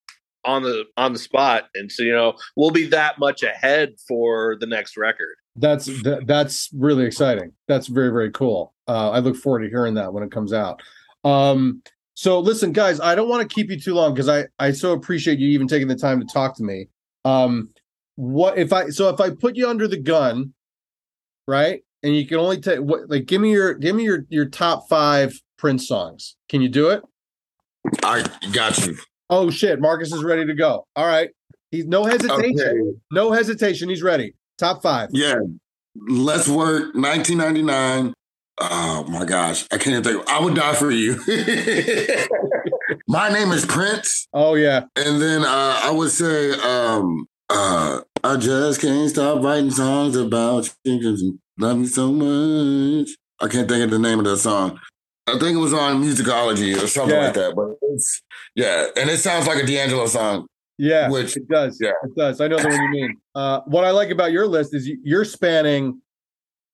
on 0.45 0.63
the 0.63 0.85
on 0.97 1.13
the 1.13 1.19
spot 1.19 1.65
and 1.75 1.91
so 1.91 2.03
you 2.03 2.13
know 2.13 2.33
we'll 2.55 2.71
be 2.71 2.85
that 2.85 3.17
much 3.19 3.43
ahead 3.43 3.93
for 4.07 4.55
the 4.59 4.65
next 4.65 4.95
record 4.97 5.35
That's 5.55 5.85
that, 6.03 6.27
that's 6.27 6.69
really 6.73 7.05
exciting. 7.05 7.53
That's 7.67 7.87
very 7.87 8.09
very 8.09 8.31
cool. 8.31 8.73
Uh, 8.87 9.11
I 9.11 9.19
look 9.19 9.35
forward 9.35 9.61
to 9.61 9.69
hearing 9.69 9.93
that 9.95 10.13
when 10.13 10.23
it 10.23 10.31
comes 10.31 10.53
out. 10.53 10.81
Um, 11.23 11.81
so 12.13 12.39
listen, 12.39 12.71
guys, 12.71 12.99
I 12.99 13.15
don't 13.15 13.29
want 13.29 13.47
to 13.47 13.53
keep 13.53 13.69
you 13.69 13.79
too 13.79 13.93
long 13.93 14.13
because 14.13 14.29
I 14.29 14.45
I 14.59 14.71
so 14.71 14.93
appreciate 14.93 15.39
you 15.39 15.47
even 15.49 15.67
taking 15.67 15.87
the 15.87 15.95
time 15.95 16.19
to 16.19 16.25
talk 16.25 16.55
to 16.57 16.63
me. 16.63 16.87
Um, 17.23 17.69
what 18.15 18.57
if 18.57 18.73
I 18.73 18.89
so 18.89 19.09
if 19.09 19.19
I 19.19 19.29
put 19.29 19.55
you 19.55 19.69
under 19.69 19.87
the 19.87 19.97
gun, 19.97 20.53
right? 21.47 21.81
And 22.03 22.15
you 22.15 22.27
can 22.27 22.37
only 22.37 22.59
take 22.59 22.79
what 22.79 23.09
like 23.09 23.25
give 23.25 23.41
me 23.41 23.51
your 23.51 23.73
give 23.73 23.95
me 23.95 24.03
your 24.03 24.25
your 24.29 24.45
top 24.45 24.87
five 24.89 25.39
Prince 25.57 25.87
songs. 25.87 26.35
Can 26.49 26.61
you 26.61 26.69
do 26.69 26.89
it? 26.89 27.01
I 28.03 28.25
got 28.51 28.85
you. 28.85 28.97
Oh 29.29 29.49
shit, 29.49 29.79
Marcus 29.79 30.13
is 30.13 30.23
ready 30.23 30.45
to 30.45 30.53
go. 30.53 30.85
All 30.95 31.05
right, 31.05 31.29
he's 31.71 31.85
no 31.85 32.05
hesitation. 32.05 32.59
Okay. 32.59 32.97
No 33.11 33.31
hesitation. 33.31 33.89
He's 33.89 34.03
ready. 34.03 34.33
Top 34.57 34.81
five. 34.81 35.09
Yeah. 35.11 35.35
Let's 36.07 36.47
work 36.49 36.93
1999, 36.93 38.13
oh 38.59 39.05
my 39.09 39.25
gosh, 39.25 39.65
I 39.71 39.77
can't 39.77 40.05
think. 40.05 40.27
I 40.29 40.39
would 40.39 40.55
die 40.55 40.75
for 40.75 40.91
you. 40.91 41.15
my 43.07 43.29
name 43.29 43.51
is 43.51 43.65
Prince. 43.65 44.27
Oh 44.33 44.55
yeah. 44.55 44.85
And 44.95 45.21
then 45.21 45.43
uh, 45.43 45.79
I 45.83 45.91
would 45.91 46.11
say, 46.11 46.51
um, 46.51 47.27
uh, 47.49 48.01
I 48.23 48.37
just 48.37 48.81
can't 48.81 49.09
stop 49.09 49.43
writing 49.43 49.71
songs 49.71 50.15
about 50.15 50.73
you 50.83 50.97
because 50.97 51.21
you 51.21 51.39
love 51.59 51.77
me 51.77 51.87
so 51.87 52.11
much. 52.11 53.09
I 53.39 53.47
can't 53.47 53.67
think 53.67 53.83
of 53.83 53.91
the 53.91 53.99
name 53.99 54.19
of 54.19 54.25
the 54.25 54.37
song. 54.37 54.79
I 55.27 55.31
think 55.39 55.55
it 55.55 55.59
was 55.59 55.73
on 55.73 56.03
Musicology 56.03 56.75
or 56.81 56.87
something 56.87 57.15
Yeah. 57.15 57.25
like 57.25 57.33
that. 57.33 57.55
But 57.55 57.75
it's 57.93 58.21
yeah, 58.55 58.87
and 58.95 59.09
it 59.09 59.17
sounds 59.17 59.47
like 59.47 59.61
a 59.63 59.65
D'Angelo 59.65 60.05
song. 60.07 60.47
Yeah, 60.77 61.09
Which- 61.09 61.37
it 61.37 61.47
does. 61.47 61.77
yeah. 61.81 61.91
it 62.03 62.15
does. 62.15 62.41
I 62.41 62.47
know 62.47 62.57
the 62.59 62.67
one 62.67 62.81
you 62.83 62.89
mean. 62.89 63.17
Uh, 63.35 63.59
what 63.65 63.83
I 63.83 63.91
like 63.91 64.11
about 64.11 64.31
your 64.31 64.47
list 64.47 64.73
is 64.73 64.87
you- 64.87 64.99
you're 65.03 65.25
spanning 65.25 66.01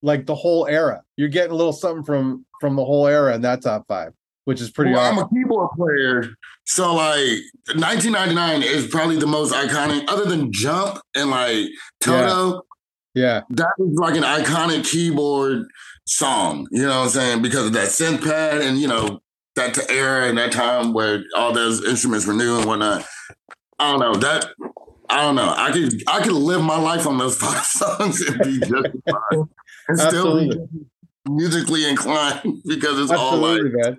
like 0.03 0.25
the 0.27 0.35
whole 0.35 0.67
era. 0.67 1.01
You're 1.17 1.27
getting 1.29 1.51
a 1.51 1.55
little 1.55 1.73
something 1.73 2.03
from 2.03 2.45
from 2.59 2.75
the 2.75 2.85
whole 2.85 3.07
era 3.07 3.33
in 3.33 3.41
that 3.41 3.61
top 3.63 3.85
five, 3.87 4.13
which 4.45 4.61
is 4.61 4.69
pretty 4.69 4.91
Well, 4.91 4.99
awesome. 5.01 5.19
I'm 5.19 5.25
a 5.25 5.29
keyboard 5.29 5.69
player, 5.75 6.23
so 6.65 6.93
like 6.93 7.41
1999 7.75 8.61
is 8.63 8.85
probably 8.87 9.17
the 9.17 9.25
most 9.27 9.53
iconic, 9.53 10.03
other 10.07 10.25
than 10.25 10.51
Jump 10.51 10.99
and 11.15 11.31
like 11.31 11.67
Toto. 12.01 12.61
Yeah, 13.13 13.41
that 13.50 13.74
is 13.78 13.97
like 13.97 14.15
an 14.15 14.24
iconic 14.24 14.89
keyboard 14.89 15.65
song, 16.06 16.67
you 16.71 16.84
know 16.84 17.00
what 17.00 17.06
I'm 17.06 17.10
saying? 17.10 17.41
Because 17.41 17.67
of 17.67 17.74
that 17.74 17.89
synth 17.89 18.24
pad 18.24 18.62
and, 18.62 18.80
you 18.80 18.88
know, 18.88 19.21
that 19.56 19.78
era 19.89 20.28
and 20.28 20.38
that 20.38 20.52
time 20.52 20.93
where 20.93 21.24
all 21.36 21.52
those 21.52 21.86
instruments 21.86 22.26
were 22.26 22.34
new 22.34 22.58
and 22.58 22.65
whatnot. 22.65 23.06
I 23.80 23.91
don't 23.91 24.00
know. 24.00 24.15
That, 24.15 24.45
I 25.10 25.21
don't 25.24 25.36
know. 25.36 25.54
I 25.56 25.71
could, 25.71 26.04
I 26.08 26.21
could 26.21 26.34
live 26.34 26.63
my 26.63 26.80
life 26.80 27.06
on 27.06 27.17
those 27.17 27.38
five 27.39 27.65
songs 27.65 28.21
and 28.21 28.39
be 28.39 28.60
justified 28.60 29.50
and 29.88 30.00
still 30.00 30.39
be 30.39 30.45
Absolutely. 30.45 30.67
musically 31.28 31.89
inclined 31.89 32.62
because 32.65 33.00
it's 33.00 33.12
all 33.12 33.38
like, 33.38 33.60
absolutely, 33.60 33.82
man. 33.82 33.97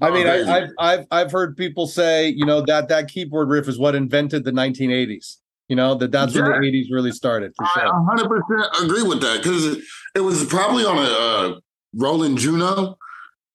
I 0.00 0.10
mean. 0.10 0.26
I, 0.26 0.56
I've 0.56 0.70
I've 0.78 1.06
I've 1.10 1.32
heard 1.32 1.56
people 1.56 1.86
say, 1.86 2.28
you 2.28 2.44
know, 2.44 2.62
that 2.62 2.88
that 2.88 3.08
keyboard 3.08 3.48
riff 3.48 3.68
is 3.68 3.78
what 3.78 3.94
invented 3.94 4.44
the 4.44 4.50
1980s. 4.50 5.36
You 5.68 5.76
know, 5.76 5.94
that 5.94 6.12
that's 6.12 6.34
when 6.34 6.44
the 6.44 6.50
80s 6.50 6.86
really 6.90 7.10
started 7.10 7.52
for 7.56 7.64
I 7.64 7.86
100% 7.86 8.84
agree 8.84 9.02
with 9.02 9.22
that 9.22 9.38
because 9.42 9.64
it, 9.64 9.84
it 10.14 10.20
was 10.20 10.44
probably 10.44 10.84
on 10.84 10.98
a 10.98 11.00
uh, 11.00 11.60
Roland 11.94 12.38
Juno, 12.38 12.98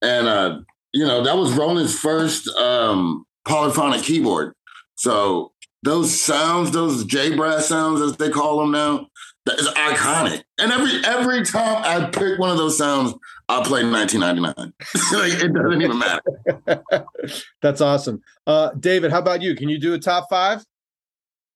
and 0.02 0.28
uh, 0.28 0.60
you 0.92 1.06
know 1.06 1.24
that 1.24 1.38
was 1.38 1.54
Roland's 1.54 1.98
first 1.98 2.48
um, 2.58 3.26
polyphonic 3.48 4.02
keyboard. 4.02 4.54
So 4.96 5.52
those 5.84 6.20
sounds, 6.20 6.72
those 6.72 7.06
J 7.06 7.36
brass 7.36 7.68
sounds 7.68 8.02
as 8.02 8.18
they 8.18 8.30
call 8.30 8.60
them 8.60 8.72
now, 8.72 9.08
that 9.46 9.60
is 9.60 9.68
iconic. 9.70 10.44
And 10.58 10.72
every 10.72 10.92
every 11.06 11.44
time 11.44 11.84
I 11.84 12.10
pick 12.10 12.40
one 12.40 12.50
of 12.50 12.58
those 12.58 12.78
sounds, 12.78 13.14
I 13.48 13.64
play 13.64 13.84
1999. 13.84 14.74
like 15.14 15.44
it 15.44 15.54
doesn't 15.54 15.82
even 15.82 16.00
matter. 16.00 17.06
That's 17.62 17.82
awesome. 17.82 18.22
Uh, 18.46 18.72
David, 18.80 19.12
how 19.12 19.20
about 19.20 19.42
you? 19.42 19.56
Can 19.56 19.70
you 19.70 19.80
do 19.80 19.94
a 19.94 20.00
top 20.00 20.28
five? 20.30 20.64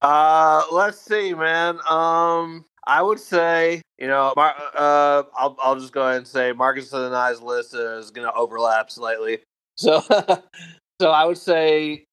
Uh, 0.04 0.64
let's 0.70 1.00
see, 1.00 1.34
man. 1.34 1.80
Um, 1.90 2.66
I 2.86 3.02
would 3.02 3.20
say, 3.20 3.82
you 3.98 4.08
know, 4.08 4.34
Mar- 4.36 4.56
uh, 4.76 5.24
I'll 5.36 5.56
I'll 5.60 5.80
just 5.80 5.94
go 5.94 6.02
ahead 6.02 6.18
and 6.18 6.28
say 6.28 6.52
Marcus 6.52 6.92
and 6.92 7.16
I's 7.16 7.42
list 7.42 7.74
is 7.74 8.12
going 8.12 8.28
to 8.28 8.34
overlap 8.34 8.92
slightly. 8.92 9.40
So, 9.78 10.02
so 11.02 11.10
I 11.10 11.24
would 11.24 11.38
say, 11.38 12.04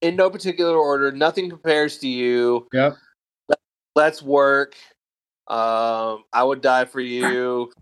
in 0.00 0.14
no 0.14 0.30
particular 0.30 0.76
order, 0.76 1.10
nothing 1.10 1.50
compares 1.50 1.98
to 1.98 2.08
you. 2.08 2.68
Yep. 2.72 2.96
Let's 3.96 4.22
work. 4.22 4.76
Um, 5.48 6.24
I 6.32 6.44
would 6.44 6.60
die 6.60 6.84
for 6.84 7.00
you. 7.00 7.72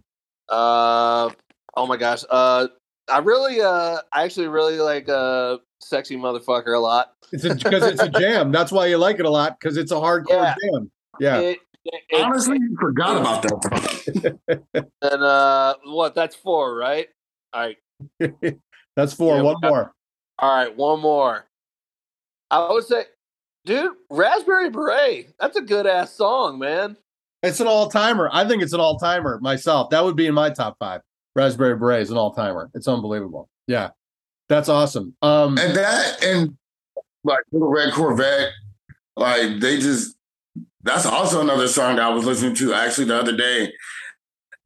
Uh, 0.48 1.30
oh 1.76 1.86
my 1.86 1.96
gosh. 1.98 2.24
Uh, 2.30 2.68
I 3.10 3.18
really, 3.18 3.60
uh, 3.60 3.98
I 4.12 4.24
actually 4.24 4.48
really 4.48 4.78
like 4.78 5.08
uh, 5.08 5.58
sexy 5.80 6.16
motherfucker 6.16 6.74
a 6.76 6.78
lot. 6.80 7.12
It's 7.32 7.42
because 7.42 7.82
it's 7.84 8.00
a 8.02 8.08
jam. 8.08 8.50
That's 8.52 8.72
why 8.72 8.86
you 8.86 8.96
like 8.98 9.18
it 9.18 9.26
a 9.26 9.30
lot 9.30 9.58
because 9.60 9.76
it's 9.76 9.92
a 9.92 9.96
hardcore 9.96 10.28
Yeah. 10.30 10.54
jam. 10.72 10.90
Yeah. 11.20 11.38
It, 11.40 11.58
it, 11.84 12.02
it- 12.10 12.22
Honestly, 12.22 12.56
you 12.58 12.76
forgot 12.80 13.16
about 13.20 13.42
that. 13.42 14.38
And 15.02 15.22
uh 15.22 15.74
what 15.84 16.14
that's 16.14 16.34
four, 16.36 16.76
right? 16.76 17.08
All 17.52 17.62
right. 18.20 18.56
That's 18.96 19.12
four. 19.12 19.36
Yeah, 19.36 19.42
One 19.42 19.56
got- 19.60 19.68
more. 19.70 19.92
All 20.38 20.54
right, 20.56 20.76
one 20.76 21.00
more. 21.00 21.44
I 22.50 22.70
would 22.72 22.84
say 22.84 23.04
dude, 23.64 23.92
Raspberry 24.10 24.70
Beret. 24.70 25.34
That's 25.40 25.56
a 25.56 25.62
good 25.62 25.86
ass 25.86 26.12
song, 26.12 26.58
man. 26.58 26.96
It's 27.42 27.60
an 27.60 27.66
all 27.66 27.88
timer. 27.90 28.30
I 28.32 28.46
think 28.46 28.62
it's 28.62 28.72
an 28.72 28.80
all 28.80 28.98
timer 28.98 29.38
myself. 29.40 29.90
That 29.90 30.04
would 30.04 30.16
be 30.16 30.26
in 30.26 30.34
my 30.34 30.50
top 30.50 30.76
five. 30.78 31.00
Raspberry 31.34 31.76
Beret 31.76 32.02
is 32.02 32.10
an 32.10 32.16
all 32.16 32.32
timer. 32.32 32.70
It's 32.74 32.88
unbelievable. 32.88 33.48
Yeah. 33.66 33.90
That's 34.48 34.68
awesome. 34.68 35.14
Um, 35.22 35.58
And 35.58 35.74
that 35.76 36.22
and 36.22 36.56
like 37.24 37.40
Little 37.52 37.68
Red 37.70 37.92
Corvette, 37.94 38.50
like 39.16 39.60
they 39.60 39.78
just 39.78 40.16
that's 40.82 41.06
also 41.06 41.40
another 41.40 41.66
song 41.66 41.96
that 41.96 42.04
I 42.04 42.10
was 42.10 42.26
listening 42.26 42.54
to 42.56 42.74
actually 42.74 43.06
the 43.06 43.18
other 43.18 43.34
day. 43.36 43.72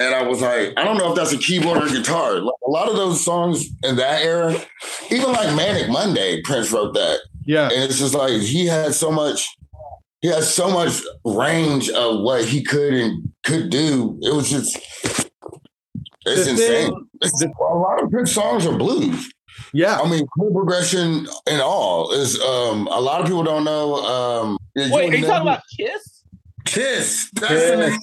And 0.00 0.14
I 0.14 0.22
was 0.22 0.40
like, 0.40 0.74
I 0.76 0.84
don't 0.84 0.96
know 0.96 1.10
if 1.10 1.16
that's 1.16 1.32
a 1.32 1.38
keyboard 1.38 1.82
or 1.82 1.88
guitar. 1.88 2.34
Like, 2.40 2.54
a 2.66 2.70
lot 2.70 2.88
of 2.88 2.94
those 2.96 3.24
songs 3.24 3.66
in 3.82 3.96
that 3.96 4.22
era, 4.22 4.54
even 5.10 5.32
like 5.32 5.54
Manic 5.56 5.88
Monday, 5.88 6.40
Prince 6.42 6.70
wrote 6.72 6.94
that. 6.94 7.20
yeah. 7.46 7.64
And 7.64 7.82
it's 7.84 7.98
just 7.98 8.14
like 8.14 8.32
he 8.40 8.66
had 8.66 8.94
so 8.94 9.10
much, 9.10 9.48
he 10.20 10.28
has 10.28 10.52
so 10.52 10.70
much 10.70 11.00
range 11.24 11.88
of 11.90 12.20
what 12.20 12.44
he 12.44 12.62
could 12.62 12.94
and 12.94 13.28
could 13.44 13.70
do. 13.70 14.18
It 14.22 14.32
was 14.34 14.48
just 14.50 14.76
it's 16.28 16.44
The 16.44 16.50
insane. 16.50 16.86
thing- 16.90 17.08
It's- 17.22 17.42
a 17.42 17.74
lot 17.74 18.02
of 18.02 18.10
Prince 18.10 18.32
songs 18.32 18.66
are 18.66 18.76
blues. 18.76 19.30
Yeah. 19.72 19.98
I 20.00 20.08
mean, 20.08 20.26
chord 20.28 20.54
progression 20.54 21.26
and 21.46 21.60
all 21.60 22.12
is 22.12 22.40
um 22.40 22.86
a 22.88 23.00
lot 23.00 23.20
of 23.20 23.26
people 23.26 23.42
don't 23.42 23.64
know. 23.64 23.96
Um 23.96 24.58
yeah, 24.76 24.88
Wait, 24.90 25.12
are 25.12 25.16
you 25.16 25.26
talking 25.26 25.42
about 25.48 25.62
Kiss? 25.76 26.22
Kiss? 26.64 27.30
That's 27.34 27.52
Kiss. 27.52 27.98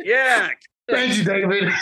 Yeah. 0.00 0.48
Thank 0.88 1.16
you, 1.16 1.24
David. 1.24 1.72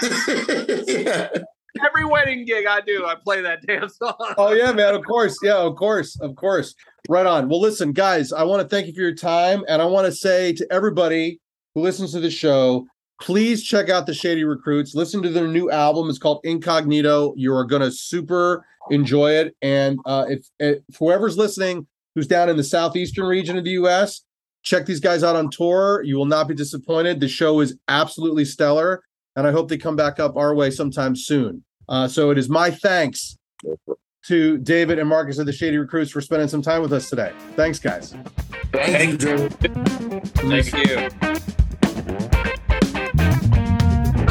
yeah. 0.87 1.29
Every 1.85 2.05
wedding 2.05 2.45
gig 2.45 2.67
I 2.67 2.81
do, 2.83 3.05
I 3.05 3.17
play 3.17 3.41
that 3.43 3.61
damn 3.67 3.89
song. 3.89 4.15
Oh 4.39 4.53
yeah, 4.53 4.71
man. 4.73 4.95
Of 4.95 5.05
course. 5.05 5.37
Yeah, 5.43 5.57
of 5.57 5.75
course. 5.77 6.19
Of 6.21 6.37
course. 6.37 6.75
Right 7.09 7.27
on. 7.27 7.49
Well, 7.49 7.61
listen, 7.61 7.93
guys, 7.93 8.33
I 8.33 8.45
want 8.45 8.63
to 8.63 8.69
thank 8.69 8.87
you 8.87 8.93
for 8.95 9.01
your 9.01 9.15
time. 9.15 9.65
And 9.69 9.83
I 9.83 9.85
want 9.87 10.07
to 10.07 10.13
say 10.13 10.53
to 10.55 10.67
everybody 10.73 11.41
who 11.75 11.81
listens 11.83 12.13
to 12.13 12.21
the 12.21 12.31
show, 12.31 12.87
please 13.21 13.63
check 13.63 13.89
out 13.89 14.07
the 14.07 14.15
Shady 14.15 14.45
Recruits. 14.45 14.95
Listen 14.95 15.23
to 15.23 15.31
their 15.31 15.49
new 15.49 15.71
album. 15.71 16.09
It's 16.09 16.19
called 16.19 16.41
Incognito. 16.45 17.35
You 17.37 17.55
are 17.55 17.65
gonna 17.65 17.91
super 17.91 18.65
enjoy 18.91 19.33
it. 19.33 19.57
And 19.63 19.99
uh 20.05 20.27
if, 20.29 20.47
if 20.59 20.79
whoever's 20.99 21.39
listening 21.39 21.87
who's 22.15 22.27
down 22.27 22.49
in 22.49 22.57
the 22.57 22.65
southeastern 22.65 23.27
region 23.27 23.57
of 23.57 23.65
the 23.65 23.73
US, 23.73 24.23
check 24.63 24.87
these 24.87 25.01
guys 25.01 25.23
out 25.23 25.37
on 25.37 25.51
tour. 25.51 26.03
You 26.05 26.17
will 26.17 26.27
not 26.27 26.49
be 26.49 26.55
disappointed. 26.55 27.21
The 27.21 27.29
show 27.29 27.61
is 27.61 27.77
absolutely 27.89 28.45
stellar. 28.45 29.03
And 29.37 29.47
I 29.47 29.53
hope 29.53 29.69
they 29.69 29.79
come 29.79 29.97
back 29.97 30.21
up 30.21 30.37
our 30.37 30.55
way 30.55 30.71
sometime 30.71 31.17
soon. 31.17 31.65
Uh, 31.89 32.07
so 32.09 32.31
it 32.31 32.39
is 32.39 32.49
my 32.49 32.71
thanks 32.71 33.37
to 34.27 34.59
David 34.59 34.99
and 34.99 35.09
Marcus 35.09 35.39
of 35.39 35.47
the 35.47 35.53
Shady 35.53 35.77
Recruits 35.77 36.11
for 36.11 36.21
spending 36.21 36.49
some 36.49 36.63
time 36.63 36.83
with 36.83 36.93
us 36.93 37.11
today. 37.11 37.33
Thanks, 37.57 37.79
guys. 37.79 38.15
Thank 38.73 39.23
you, 39.23 39.49
David. 40.79 42.44